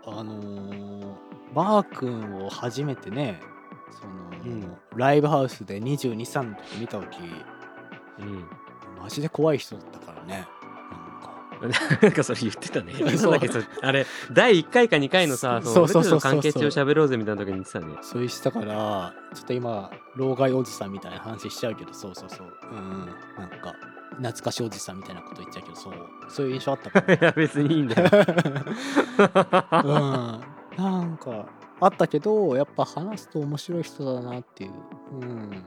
[0.07, 3.41] あのーマー君を初めてね
[3.91, 4.13] その、
[4.45, 4.77] うん。
[4.97, 7.19] ライブハウスで223の時見た時
[8.21, 8.45] うん。
[9.01, 10.47] マジで怖い人だったからね。
[11.61, 11.99] なんか。
[12.03, 12.93] なんかそれ言ってたね。
[13.83, 15.89] あれ、第1回か2回のさ、そう。
[15.89, 17.87] そうそう関係値を喋ろうぜみたいな時に言ってたね。
[18.03, 22.47] そういうしたからちょっと今老害おじさんみたいな話しちゃうけどそうそうそう。
[22.71, 23.07] うんうん。
[23.37, 23.75] なんか
[24.17, 25.95] 懐かしいおじさんみたいなこと言っちゃうけどそう。
[26.29, 27.15] そういう印象あったから。
[27.15, 28.11] いや、別にいいんだよ。
[29.73, 31.47] うん、なんか
[31.81, 34.73] あったけどやっぱ話すと面白い人だなっていう、
[35.21, 35.65] うん、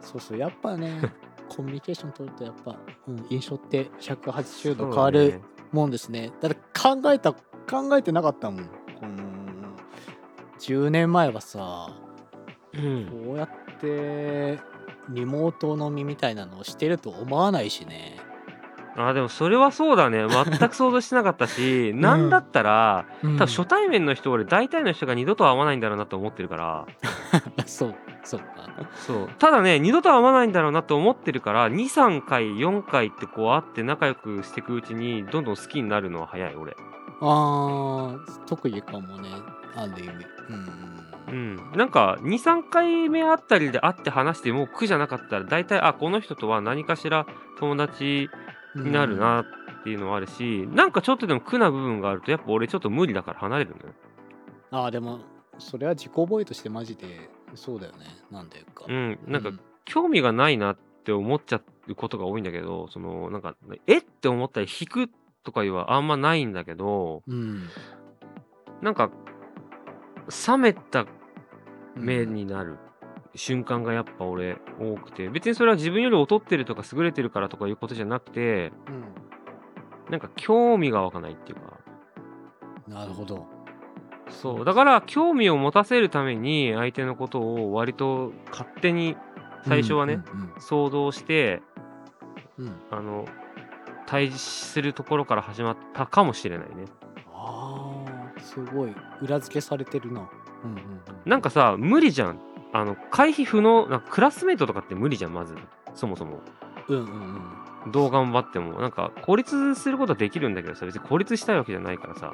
[0.00, 0.38] そうそう。
[0.38, 1.00] やっぱね
[1.48, 5.40] コミュニケーション取るとやっぱ、うん、印象って180度変わる
[5.72, 6.32] もんですね。
[6.40, 8.64] だって考えた考えてなかったもん。
[8.64, 8.70] こ
[9.06, 9.34] の
[10.58, 11.90] 10年前はさ
[12.74, 13.06] そうだね。
[13.24, 14.58] こうやって
[15.10, 18.16] リモート飲みみたいなのをしてると思わないしね。
[18.18, 18.23] うん。
[18.96, 20.24] あ、でもそれはそうだね。
[20.28, 26.86] 全く想像してなかったし、 なんだったら、多多分初対面の人、俺大体の人が二度と会わないんだろうなと思ってるから、
[27.66, 28.46] そうそうか
[28.94, 29.28] そう。
[29.38, 36.76] ただね、二度と会わないんだろうなと思ってるから、2、3回、4回ってこう会って仲良くしていくうちに、どんどん好きになるのは早い、俺。
[37.20, 39.28] あー特技かもね
[39.76, 40.94] ある意味うん
[41.26, 41.56] うん。
[41.74, 47.26] なんか、2、3回目あったりで会って話しても苦じゃなかったら、大体、あ、この人とは何かしら
[47.58, 48.28] 友達
[48.74, 49.44] になるなっ
[49.84, 53.94] ていうのはあるし、なんかちょっとでも苦な部分があると、やっぱ俺ちょっと無理だから離れるのよ。
[54.70, 55.20] ああでも
[55.58, 58.06] それは自己覚えとしてマジでそうだよね。
[58.30, 59.18] なんていうかうん。
[59.26, 63.54] なんかう、興味がないなって思っちゃうことが多いんだけど、その、なんか、
[63.86, 64.02] えっ？
[64.02, 65.10] て思ったり引く
[65.44, 67.68] とかいうはあんまないんだけど、うん。
[68.82, 69.10] なんか、
[70.48, 71.02] 冷めた
[71.96, 72.78] うん目になる
[73.34, 79.04] 瞬間がやっぱ俺多くて、別にそれは自分より劣ってるとか優れてるからとかいうことじゃなくて、うん。
[80.10, 81.78] なんか興味が湧かないっていうか、
[82.86, 83.46] なるほど。
[84.28, 84.64] そう。
[84.64, 89.16] だから興味を持たせるために相手のことを割と勝手に
[89.66, 91.62] 最初はね、うん想像して、
[92.58, 92.66] うん。
[92.66, 92.76] うんうん。
[92.90, 93.24] あの、
[94.06, 96.84] 対峙するところから始まったかもしれないね。
[97.32, 98.04] あ
[98.36, 98.94] あすごい。
[99.22, 100.28] 裏付けされてるな。
[100.64, 100.84] うんうんうん。
[101.24, 102.38] なんかさ、無理じゃん。
[102.74, 105.54] あの、回避不能、なんかクラスメイトとかって無理じゃん、まず。
[105.94, 106.40] そもそも。
[106.88, 107.40] うんうんうん
[107.92, 108.80] どう頑張っても。
[108.80, 112.32] なんか、孤立することはできるんだけどさ、別に孤立したいわけじゃないからさ。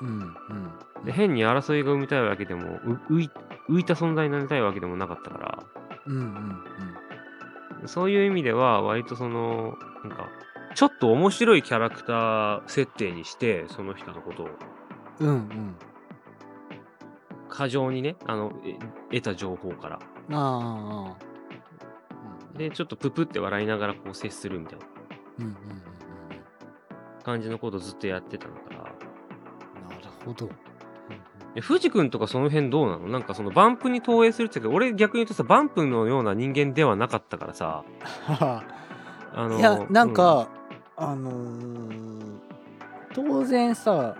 [0.00, 0.34] うんうん
[1.04, 3.30] で変に争いが生みたいわけでも、う浮い
[3.68, 5.64] 浮いた存在になりたいわけでもなかったから
[6.06, 6.16] うん
[7.82, 10.28] うんそういう意味では割とそのなんか
[10.74, 14.48] ちょっと面白いキャラクター設定にしてその人のことを
[15.20, 15.76] うんうんうん
[17.48, 18.76] 過剰にねあのえ
[19.10, 19.98] 得た情報から。
[20.30, 21.16] ああ
[22.56, 24.86] でちょっとププって笑いながらこう接するみたいな。
[25.38, 25.58] うんうんうん
[27.24, 28.76] 感じのことをずっとやってたのから。
[28.76, 30.48] うんなるほど。
[31.54, 33.08] え藤君とかその辺どうなの？
[33.08, 37.84] なんかそのバンプに投影するって言うけど俺逆に言うとさバンプのような人間ではなかったからさ。
[39.34, 40.48] あのいやなんか、
[40.96, 42.38] あのー
[43.14, 44.16] 当然さ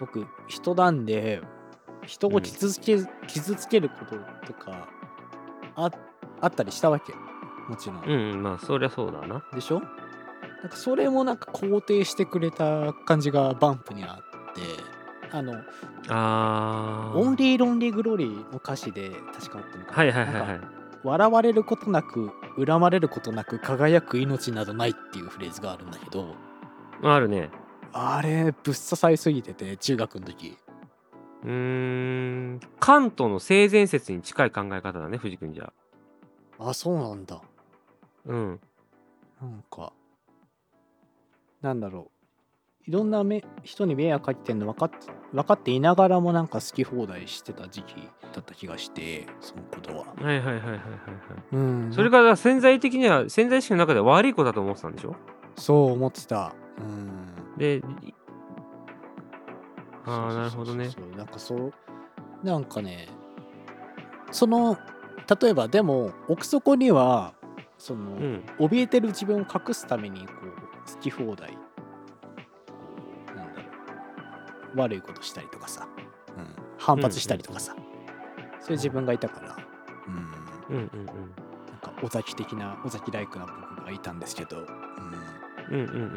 [0.00, 1.40] 僕人なんで
[2.10, 4.88] 人を傷つけ,、傷つけることとか
[5.76, 5.90] あ
[6.40, 7.12] あったりしたわけ。
[7.68, 9.44] もちろん、うん、まあそりゃそうだな。
[9.54, 9.80] でしょ？
[9.80, 14.18] なんかそれもなんか肯定してくれた感じがバンプにあ
[14.50, 14.60] って
[15.30, 15.54] あの
[16.08, 17.18] あー。
[17.18, 19.96] オンリー・ロンリー・グローリーの歌詞で確かあったのかな？
[19.96, 20.60] はいはいはいなんかはい
[21.02, 22.30] 笑われることなく
[22.62, 26.34] 恨まれることなく輝く命などないっていうフレーズがあるんだけど
[27.02, 27.50] あるね。
[27.92, 30.58] あれぶっ刺さりすぎてて中学の時
[31.44, 32.60] うーん。
[32.78, 35.72] カントの性善説に近い考え方だね藤君じゃ
[36.58, 36.74] あ。
[36.74, 37.40] そうなんだ。
[38.26, 38.60] うん。
[39.40, 39.92] なんか
[41.62, 42.10] なんだろう。
[42.86, 44.96] いろんなめ人に迷惑かけてんの分かって
[45.32, 47.94] 分かっていながらもなんか好き放題してた時期
[48.34, 50.06] だった気がしてそのことは。
[50.16, 50.80] はいはいはいはいはいはい。
[51.52, 51.92] うん。
[51.92, 55.14] それが潜在的には潜在意識の中では悪い子だと思ってたんでしょ？
[55.56, 56.52] そう思ってた。
[56.78, 57.56] うん。
[57.56, 57.82] で
[60.06, 61.72] ああなるほどねなんかそう
[62.42, 63.08] なんかね
[64.30, 64.78] その
[65.40, 67.34] 例えばでも奥底には
[67.80, 68.44] その、うん。
[68.58, 71.56] 怯えてる自分を隠すためにこう好き放題。
[73.34, 73.62] なんだろ
[74.74, 74.78] う。
[74.78, 75.88] 悪いことしたりとかさ、
[76.36, 76.46] うん、
[76.78, 77.74] 反発したりとかさ、
[78.60, 79.56] そういう自分がいたから、
[80.68, 81.16] うん、うんうんなん
[81.80, 86.08] か尾崎的な尾崎ライクな僕がいたんですけど、うん、うんうんうんうんうん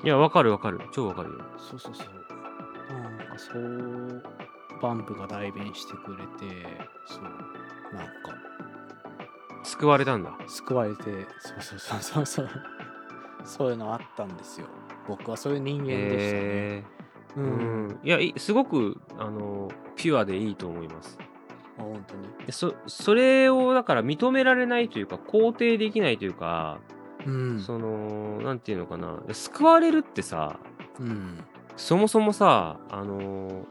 [0.00, 0.06] うん。
[0.06, 0.80] いやわかるわかる。
[0.92, 1.40] 超わかるよ。
[1.58, 2.06] そうそうそう
[2.92, 3.28] なん。
[3.28, 4.22] かそう
[4.80, 6.66] バンプが代弁してくれて
[7.06, 7.22] そう。
[7.94, 8.12] なんか。
[9.64, 10.32] 救われたんだ。
[10.48, 11.02] 救われて
[11.38, 12.48] そうそうそうそうそう。
[13.44, 14.66] そういうのあったんですよ。
[15.08, 16.84] 僕はそういう人間でしたね、へ
[17.36, 17.88] うえうん。
[17.88, 21.18] んいやいすごくあのピュアでいいと思います。
[21.78, 22.28] あ本当に？
[22.46, 26.78] でそそれをだから認められないというか肯定できないというか、
[27.26, 27.58] うん。
[27.60, 29.18] そのなんていうのかな。
[29.32, 30.58] 救われるってさ
[31.00, 31.38] うん
[31.82, 33.66] そもそもさあの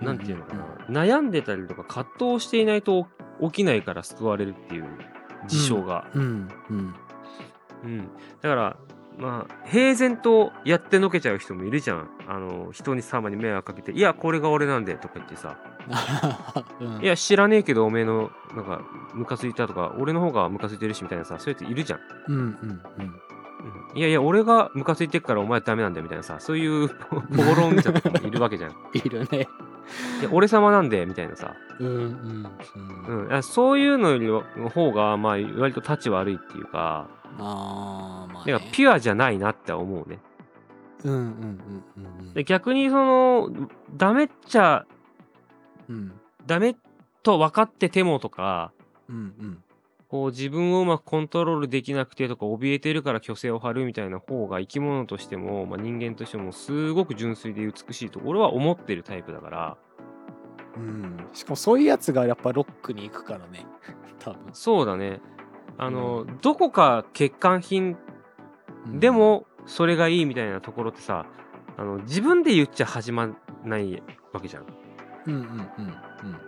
[0.00, 0.54] なんていうのか
[0.88, 3.06] な、悩んでたりとか葛藤していないと
[3.40, 4.86] 起きないから救われるっていう
[5.46, 6.94] 事象が、うんうん
[7.84, 8.08] うん。
[8.40, 8.76] だから
[9.16, 12.10] まあ平然とやってのけちゃう人もいるじゃん。
[12.26, 15.56] あの人に様に迷惑かけて「いやこれが俺なんで」とか言ってさ。
[16.80, 17.00] うん。
[17.00, 18.82] いや知らねえけどおめえのなんか
[19.14, 22.44] ムカついたとか俺の方がムカついてるしみたいなさそういうやついるじゃん、うんうん
[22.98, 23.20] うん
[23.62, 26.84] うん、いやいや俺がムカついてるからお前ダメなんだよみたいなさそういう
[27.30, 28.70] 討論者とかもいるわけじゃん。
[28.70, 29.48] い いるね。
[30.22, 32.46] や俺様なんでみたいなさ、うんうん
[33.08, 33.12] う。
[33.12, 33.28] ん。
[33.28, 37.06] うん、そういうのよりの方がまあ割と立ち悪いっていうか
[37.38, 40.18] あーまあ、ね、だからピュアじゃないなって思うね。
[41.04, 41.26] うんうんうん
[41.96, 42.34] うんうん。
[42.34, 43.50] で逆にその
[43.96, 44.86] ダメっちゃ
[45.88, 46.12] うん。
[46.46, 46.76] ダメ
[47.22, 48.72] と分かっててもとか
[49.08, 49.62] うんうん
[50.12, 59.76] こう自分をうまくコントロールできなくてとか怯えてるから虚勢を張るみたいな方が生き物としても、まあ、人間としてもすごく純粋で美しいと俺は思ってるタイプだから。
[60.76, 61.28] うん。
[61.32, 63.64] しかもそういうやつがやっぱロックに行くからね。
[64.20, 64.38] 多分。
[64.52, 65.22] そうだね。
[65.78, 67.96] あの、どこか欠陥品
[68.84, 69.00] うん。
[69.00, 71.24] でもそれがいいみたいなところってさ
[71.78, 74.02] あの自分で言っちゃ始まんない
[74.34, 74.66] わけじゃん。
[75.24, 75.68] うんうんうん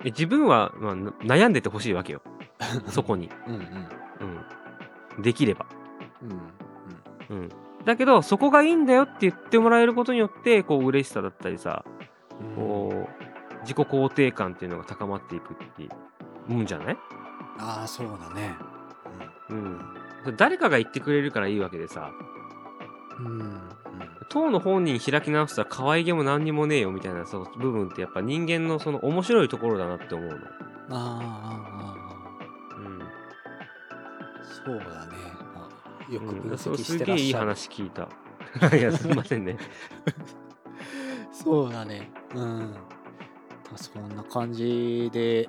[0.00, 2.22] え自分は、まあ、な悩んでてほしいわけよ
[2.88, 3.60] そこに、うんうん。
[5.16, 5.66] うん、できれば。
[7.30, 7.48] うんうん、
[7.84, 11.84] だけどそこがいいんだよって言ってもらえることによってこう嬉しさだったりさ
[12.40, 12.54] うん。
[12.56, 13.24] こう
[13.62, 15.88] 自己肯定感っていうのが高まっていくってい
[16.48, 16.98] うもんじゃない、
[17.58, 18.54] ああそうだね。
[19.48, 19.80] うん、
[20.36, 22.10] 誰かが言ってくれるからいいわけでさ。
[23.18, 23.60] うんうん。
[24.28, 30.36] 当の本人開き直したら可愛げも何にもねえよみたいなその部分ってやっぱ人間のその面白いところだなって思うの。
[30.90, 31.73] あーあ
[34.64, 35.12] そうだね
[35.54, 38.08] あよく分析しすげえいいてらっしゃる、話聞いた。
[38.76, 39.56] いやすいませんね。
[41.32, 42.10] そうだね。
[42.34, 42.74] うん。
[43.76, 45.48] そんな感じで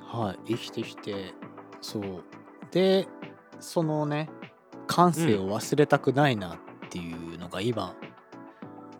[0.00, 1.34] はい生きてきて
[1.80, 2.24] そう。
[2.70, 3.06] で
[3.60, 4.28] そのね
[4.86, 7.94] 感性を忘れたくないなっていうのが今、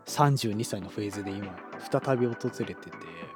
[0.07, 1.57] 32歳のフェーズで今
[1.91, 3.36] 再び訪れてて、う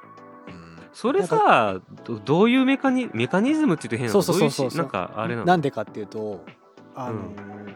[1.01, 4.77] それさどどういうメカニメカニズムって言うと変なのそうそうそうそう。
[4.77, 5.47] なんかあれなの？
[5.47, 6.45] なんでかっていうと
[6.95, 7.35] あのうん。
[7.35, 7.71] ー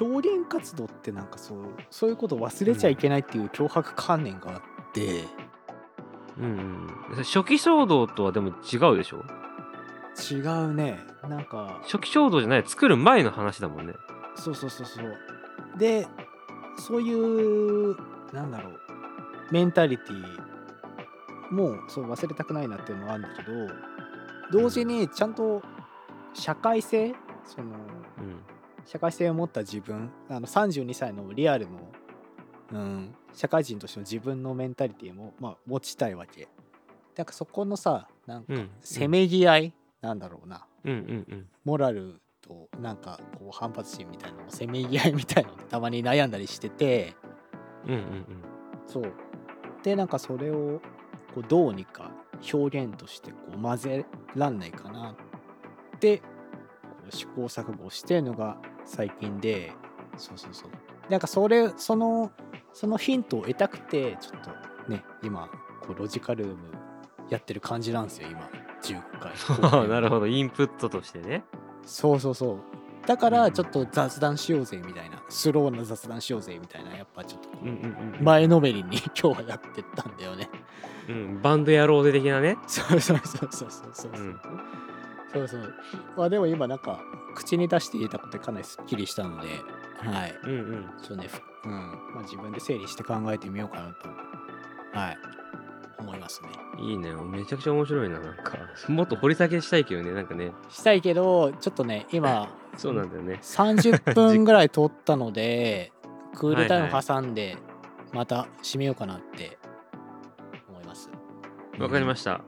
[0.00, 1.58] 表現活動ってなんかそう
[1.90, 4.62] そういうことを忘れちゃいけないっていう脅迫観念があっ
[4.94, 5.24] て、
[6.38, 9.22] うんうん、初期衝動とはでも違うでしょ？
[10.30, 11.00] 違うね。
[11.28, 13.92] なんか初期衝動じゃない作る前の話だもんね。
[14.36, 15.14] そうそうそうそう。
[15.78, 16.06] で
[16.78, 17.94] そういう
[18.32, 18.80] なんだろう
[19.50, 20.51] メンタリティ
[21.52, 23.52] もそう忘れたくないなっていうのがあるんだけど
[24.52, 25.62] 同時にちゃんと
[26.34, 27.70] 社会性その
[28.18, 28.42] うん。
[28.86, 31.78] 社会性を持った自分あの32歳のリアルの、
[32.72, 36.48] うん、社会人としての自分のメンタリティも、まあ、持ちたいわけ。
[37.16, 40.66] なんかそこのさなんかうんせめぎ合い、なんだろうな。
[40.84, 41.46] うんうんうん。
[41.64, 47.14] モラルとなんかこう反発心みたいなのせめぎ合いみたいなのでたまに悩んだりしてて。
[47.86, 48.26] うんうんうん。
[48.86, 49.12] そう。
[49.82, 50.80] でなんかそれを
[51.34, 52.10] こうどうにか
[52.52, 55.12] 表現としてこう混ぜらんないかな
[55.96, 56.24] ってこ
[57.08, 59.72] う試行錯誤してるのが最近で
[60.16, 60.70] そうそうそう。
[61.08, 62.30] なんかそれその
[62.72, 64.40] そのヒントを得たくてちょっ
[64.84, 65.48] とね今
[65.86, 66.56] こうロジカルーム
[67.28, 68.48] やってる感じなんですよ今
[68.82, 69.88] 15回。
[69.88, 70.26] なるほど。
[70.26, 71.44] インプットとしてね。
[71.84, 72.58] そうそうそう。
[73.06, 77.48] だかうんらちょっと雑談しようぜみたいなスローな雑談しようぜみたいなやっぱちょっと
[78.22, 80.48] 前のめりに 今日はやってったんだよね
[81.08, 82.56] うん、バンドやろうで的なね。
[82.66, 84.40] そうそうそうそうそうそうう、ん。
[85.32, 85.74] そうそう。
[86.16, 87.00] まあでも今なんか
[87.34, 89.48] 口に出して言えたことでかなりすっきりしたので
[89.98, 90.38] はい。
[90.44, 90.90] うんうん。
[91.02, 91.72] ちょっとねふうん。
[92.14, 95.18] まあ自分で整理して考えてみようかなとはい。
[95.98, 96.48] 思いますね。
[96.80, 97.12] いいね。
[97.14, 98.58] めちゃくちゃ面白いななんか。
[98.88, 100.52] もっと掘り下げしたいけどねなんかね。
[100.68, 103.38] したいけどちょっとね今 そうなんだよね。
[103.42, 105.92] 30分ぐらい撮ったので
[106.34, 107.56] クールタイム挟んで
[108.12, 109.58] また締めようかなって
[111.82, 112.40] わかりましした。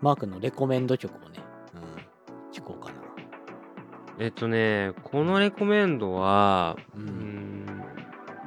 [0.00, 1.40] マークのレコメンド曲をね、
[1.74, 2.94] うん、聞こうかな。
[4.18, 7.84] えっとねこのレコメンドはううんん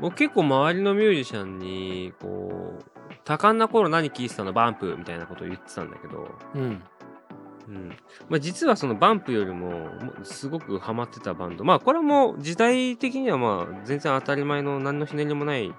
[0.01, 2.83] 僕結構周りのミュージシャンにこう
[3.25, 4.53] 多感な頃何聴いてたの？
[4.53, 6.81] バンプみたいなことを言ってたんだけど、うん。
[7.67, 7.89] うん。
[8.29, 9.89] まあ、実はそのバンプよりも
[10.23, 11.63] すごくハマってたバンド。
[11.65, 15.75] まあこれはもう時代的にはまあ全然当たり前の何のひねりもないうん。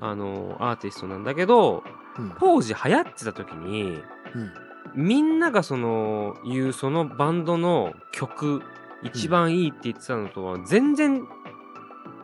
[0.00, 2.03] あのアーティストなんだけどうん
[2.38, 4.02] 当時流行ってた時に
[4.34, 4.52] うん。
[4.94, 8.62] みんながその言うそのバンドの曲
[9.02, 11.26] 一番いいって言ってたのとは全然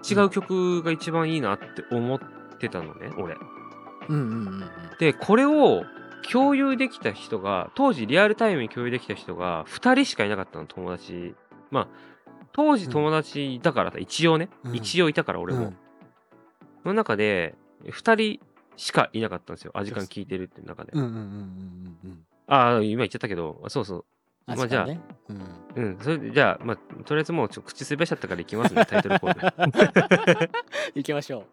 [0.08, 2.20] 違う曲が一番いいなって思っ
[2.58, 3.36] てたのね俺。
[4.08, 4.70] うんうんうんうん。
[4.98, 5.84] でこれを
[6.30, 11.34] 共有できた人が当時リアルタイムに共有できた人が2人しかいなかったの友達。
[11.70, 11.88] まあ
[12.52, 14.76] 当時友達だからさ、一応ね、うん。
[14.76, 15.76] 一応いたから俺も、うん。
[16.84, 18.46] の中で2人
[18.80, 19.72] しかいなかったんですよ。
[19.74, 22.26] アジカン聞いてるっていう中で、うんうんうんうんうんうん。
[22.46, 24.04] ああ今言っちゃったけどそうそう。
[24.46, 25.32] あまあじゃあそうねう
[25.82, 25.84] ん。
[25.84, 25.98] うん。
[26.00, 30.50] それでじゃあまあとりあえずもうちょ口滑っちゃったからいきますね タイトルコール。
[30.96, 31.44] 行きましょ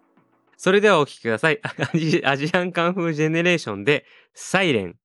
[0.55, 1.59] それではお聴きください。
[1.93, 4.95] アジアジアンカンフージェネレーションでサイレン。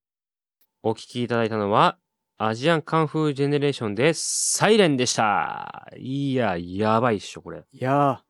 [0.84, 1.98] お聴きいただいたのは
[2.38, 5.88] アジアンカンフージェネレーションでサイレンでした。
[5.98, 7.58] いや、やばいっしょ、これ。
[7.58, 8.22] ういや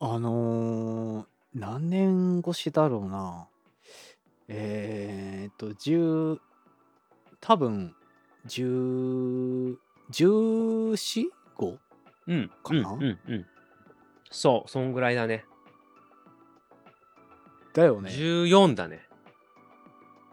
[0.00, 3.48] ーあのー何年越しだろうな
[4.48, 6.38] えー、っと10
[7.40, 7.94] 多分
[8.46, 9.76] 10
[10.12, 10.96] 14?
[11.56, 11.78] 5?
[12.28, 12.50] うん。
[12.62, 12.90] かな？
[12.90, 13.46] うん、うん、うん。
[14.30, 15.44] そう、そんぐらいだね。
[17.72, 19.02] だよね14だね。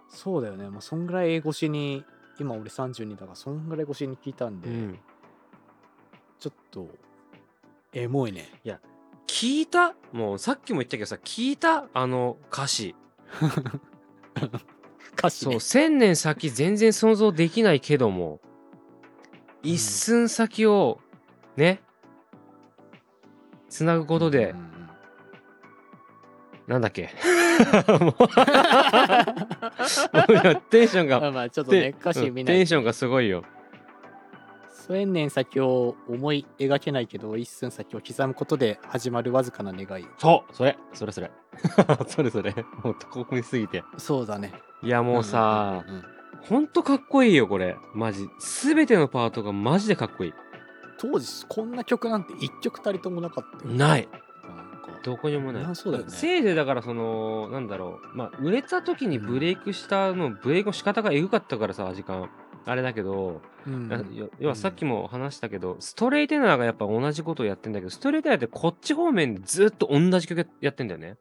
[0.09, 2.05] そうだよねもうそんぐらい越しに
[2.39, 4.99] 今俺32だからそんぐらい越しに聞いたんで、うん。
[6.39, 6.87] ちょっと
[7.93, 8.49] エモいね
[9.33, 9.95] 聞いた？
[10.11, 11.87] もうさっきも言ったけどさ、聞いた？
[11.93, 12.93] あの歌詞。
[13.39, 13.49] そう、
[15.17, 15.59] 歌詞ね。
[15.59, 18.39] 千年先全然想像できないけども、
[19.63, 20.99] 一寸先を
[21.57, 21.81] ね、
[23.69, 24.69] つなぐことでうん、
[26.67, 27.09] なんだっけ？
[30.69, 33.43] テンションが、まあまあちょっとねテ歌詞見ないうんテンションがすごいよ。
[34.87, 41.31] 千年先を思い描けないけど一寸先を刻むことで始まるわずかな願いそう それそれそれ
[42.07, 43.83] それそれもうここにすぎて。
[43.97, 46.03] そうだねいやもうさ、うんうんうん
[46.49, 47.77] ほんとかっこいいよこれ。
[47.93, 48.27] マジ。
[48.37, 50.33] すべてのパートがマジでかっこいい。
[50.97, 54.09] 当時こんな曲なんて一曲たりともなかったよない。
[55.03, 55.63] どこにもない。
[55.63, 62.29] なそうだよねせいぜいだからそのなんだろうまあ売れた時にブレイクしたの、ブレイクの仕方がエグかったからさ時間
[62.65, 63.91] あれだけど、うん。
[63.91, 71.17] あ要要はさっきも話したけど、ストレイテナーがやっぱ同じことをやってんだけどストレイテナーってこっち方面でずっと同じ曲やってんだよね。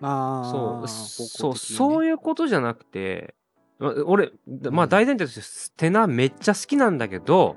[0.00, 3.34] ああ、そう、方そう、そういうことじゃなくて、
[3.78, 4.32] ま俺、
[4.70, 7.56] まあうん大前提としてテナーめっちゃ好きなんだけど、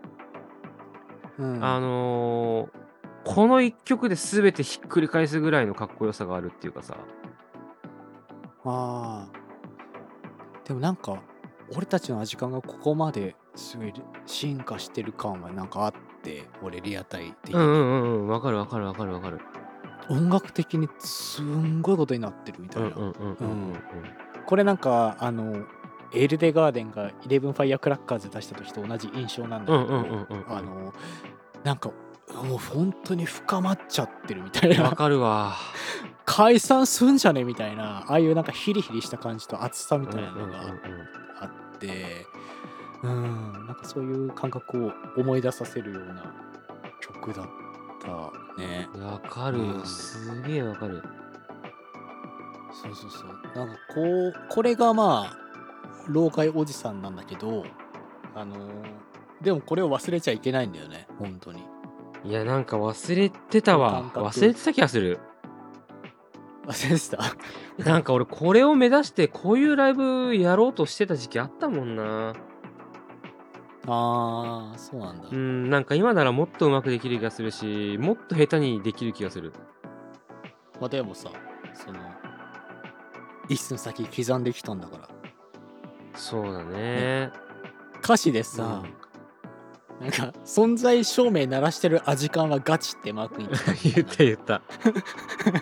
[1.38, 2.80] うん、あのー
[3.26, 6.98] この一曲で全てひっくり返すぐらいのかっこよさがあるっていうかさ、
[8.66, 9.28] ああ。
[10.66, 11.22] でもなんか、
[11.76, 13.94] 俺たちの味感がここまですごい
[14.26, 15.94] 進化してる感はなんかあっ
[16.24, 19.40] て、俺リアタイ的に、うんうんうんうん、わかるわかるわかるわかる。
[20.10, 22.96] 音楽的にすんごいことになってるみたいな。
[24.46, 25.66] これなんか、あの、
[26.12, 29.98] エルデガーデンがイレブンファイアクラッカーズ出した時と同じ印象なんだけど、
[30.48, 30.94] あの、
[31.64, 31.92] なんか、
[32.34, 34.82] もう本当に深まっちゃってるみたいうん。
[34.84, 34.96] わな。
[34.96, 35.56] かるわ。
[36.26, 40.60] 解散すんじゃねみたいな、ああいうなんかヒリヒリした感じと熱さみたいなのが。
[41.42, 42.26] あって
[43.02, 46.34] うんなんかそういう感覚を思い出させるような
[47.00, 47.46] 曲だっ
[48.02, 49.64] たねわかるよ。
[49.64, 51.02] うんすげえわかる。
[52.74, 55.38] そうそうそうなんかこうこれがまあ
[56.10, 57.66] 老害おじさんなんだけど
[58.36, 58.72] あのー
[59.42, 61.64] でもこれを忘れちゃいけないんだよね本当に
[62.26, 64.10] いや、なんか忘れてたわ感。
[64.12, 65.20] 覚忘れてた気がする。
[66.68, 67.24] 忘れてた？
[67.90, 72.34] なんか俺これを目指してこういうライブやろうとしてた時期あったもんな。
[73.88, 79.52] あーそうなんだ、うん、なんか今ならもっとうまくできる気がするし、もっと下手にできる気がする。
[80.80, 81.30] まあでもさ
[81.74, 82.00] その
[83.48, 85.10] 一寸先刻んできたんだから
[86.14, 87.32] そうだね。
[88.04, 88.84] 歌詞でさ、
[90.00, 93.50] なんか存在証明鳴らしてる味感はガチってマークに
[93.94, 94.62] 言った言った。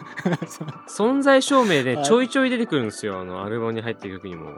[0.87, 3.19] 存在証明ではいちょいちょい出てくるんですよ。
[3.19, 4.51] あの、アルバムに入ってる曲にも。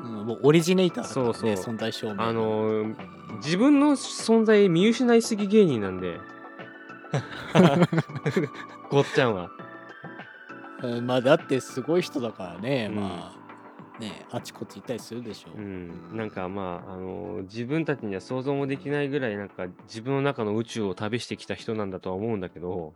[0.00, 2.94] うん、もうオリジネーターね、そうそう存在証明あの
[3.36, 6.20] 自分の存在見失いすぎ芸人なんで。
[8.90, 9.50] ごっちゃんは。
[10.82, 13.43] うんまあだってすごい人だからね、うんまあ
[14.00, 15.50] ねあちこち行ったりするでしょ。
[15.56, 16.16] う、ん。
[16.16, 22.92] なんかまあ、あのー自分たちには想像もできないぐらい、なんか自分の中の宇宙を旅してきた人なんだとは思うんだけど、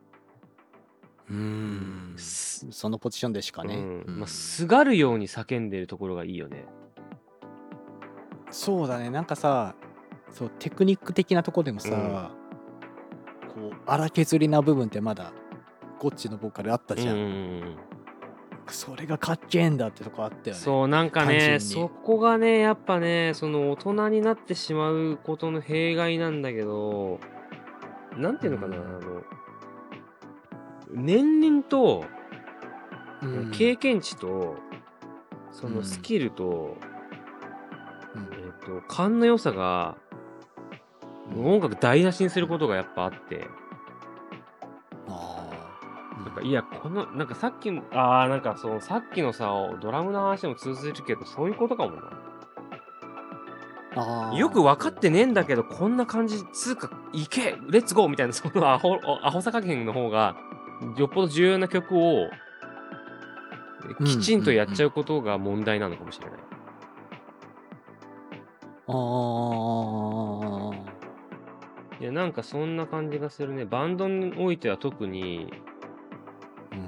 [1.31, 2.15] うん。
[2.17, 3.77] すそのポジションでしかね、
[4.07, 6.65] まあ、すがるように叫んでるところがいいよね。
[8.51, 9.11] そうだね。
[9.11, 9.75] なんかさ
[10.31, 12.31] そうテクニック的なとこでもさ、
[13.49, 15.33] こう荒削りな部分ってまだ
[15.99, 17.77] ゴッチのボーカルあったじゃん
[18.71, 20.63] それがかっけえんだってとこあったよね。
[20.63, 27.21] そうなんかねそこがねやっぱねその大人になってしまうことの弊害なんだけど
[28.17, 28.83] なんていうのかな、うん。
[28.83, 29.23] あの
[30.93, 32.05] 年輪と
[33.23, 33.51] うん。
[33.51, 34.57] 経験値と、
[35.51, 35.75] そうん。
[35.75, 36.77] のスキルと、
[38.15, 38.23] うん。
[38.23, 39.97] えっ、と勘の良さが
[41.37, 43.47] 音楽台無しにすることがやっぱあって、
[46.39, 52.11] かいやこのなんかさっきのあーなんかそのさっきのさドラムの話でも通ずるけどそういうことかもな。
[54.35, 60.37] よく分かってねえんだけど、こんな感じ、つうか、行けレッツゴーみたいな、そのアホ、アホさ加減の方が、
[60.97, 62.31] よっぽど重要な曲を、うん
[64.05, 66.39] きちんとやっちゃうことが問題なのかもしれない。
[68.87, 70.75] あー
[72.01, 73.65] いや、なんかそんな感じがするね。
[73.65, 75.53] バンドにおいては特に、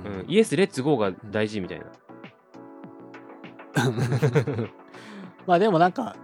[0.05, 0.13] うん。
[0.21, 1.87] うん、イエス、レッツゴーが大事みたいな。
[5.47, 6.17] まあでもなんか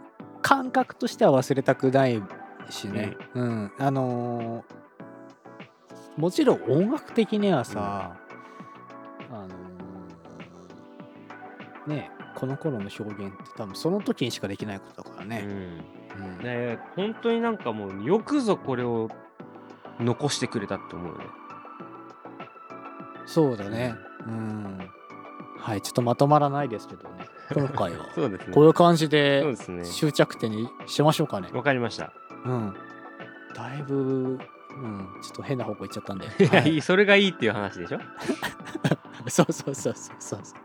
[0.43, 2.23] 感覚としては忘れたくない
[2.71, 3.73] しね、うん。
[3.79, 4.77] あのー
[6.17, 8.17] もちろん音楽的にはさ、
[9.31, 15.47] あのーねこの頃の表現って多分その時にしかできないことだからうね、ん。
[15.49, 16.45] うん。
[16.45, 19.09] ね本当になんかもう、よくぞこれを
[20.01, 21.25] 残してくれたって思うよね。
[23.27, 23.95] そうだね。
[24.27, 24.79] うん。
[25.59, 27.27] はいちょっとまとまらないですけどね。
[27.55, 28.07] 今回は。
[28.15, 28.55] そうですね。
[28.55, 29.45] こういう感じで。
[29.85, 31.49] 終着点にしましょうかね。
[31.53, 32.13] わかりました。
[32.45, 32.75] うん。
[33.55, 35.09] だいぶうん。
[35.23, 36.27] ちょっと変な方向行っちゃったんで。
[36.27, 36.81] いや、はい。
[36.81, 37.99] それがいいっていう話でしょ？
[39.29, 40.61] そうそうそうそうそうそう。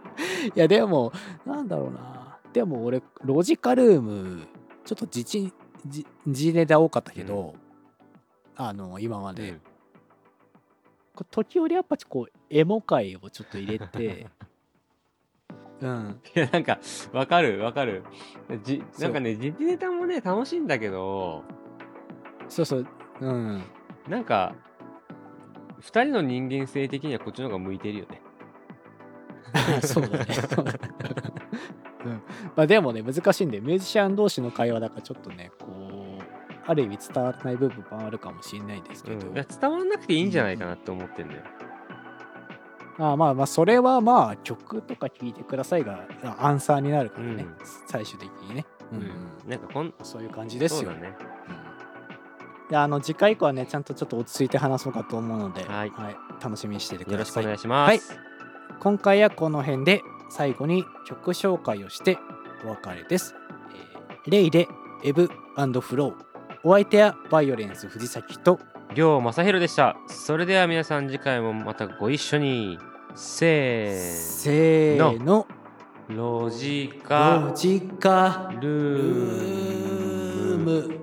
[0.47, 1.11] いやでも
[1.45, 2.37] なんだろうな。
[2.53, 4.45] でも俺ロジカルーム
[4.83, 5.51] ちょっと自信
[5.87, 7.55] じ自ネタ多かったけど、
[8.55, 9.59] あの今まで、
[11.29, 14.27] 時折やっぱこうエモ回をちょっと入れて
[15.81, 16.21] うん。
[16.35, 16.79] いや、なんか、
[17.11, 18.03] わかる、わかる。
[18.63, 21.43] じなんかね、実ネタもね、楽しいんだけど、
[22.47, 22.87] そうそう。
[23.19, 23.63] うん。
[24.07, 24.55] なんか、
[25.79, 28.21] 二人の人間性的にはこっちの方が向いてるよね。
[29.81, 30.33] そうだね。
[30.33, 32.21] そうん。
[32.55, 35.70] まあでもね難しいんでミュージシャン同士の会話だからちょっとねこう
[36.65, 41.41] ある意味伝わらない部分もあるかもしれないですけど、うん、いや伝わんなくていいんじゃないかなって思ってんだよ。
[42.99, 47.55] あまあまあそれはまあ曲とか聴いてくださいがあアンサーになるからね、うん。
[47.87, 49.01] 最終的にね、ううん。
[49.01, 49.09] ん、
[49.49, 50.91] なんかこんそういう感じですよ。
[50.91, 51.15] そうだね。
[52.69, 55.91] であの次回以降はねちゃんとちょっと落ち着いて話そうかと思うので、はい。
[56.43, 58.01] 楽しみにしててくよろしくださいお願いします、はい。
[58.79, 62.17] 今回はこの辺で最後に曲紹介をして
[62.65, 64.67] お別れです、えーレイで
[65.03, 66.30] エブフロー
[66.63, 68.59] お相手はバイオレンス藤崎と
[68.93, 69.97] 亮正弘でした。
[70.07, 72.77] それでは皆さん次回もまたご一緒に。
[73.15, 75.47] せーせーの。
[76.07, 80.99] ロジロカジカルルーーム。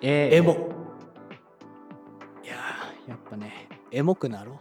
[0.00, 0.52] エエモ。
[2.44, 4.56] いやーやっぱねエモくなろう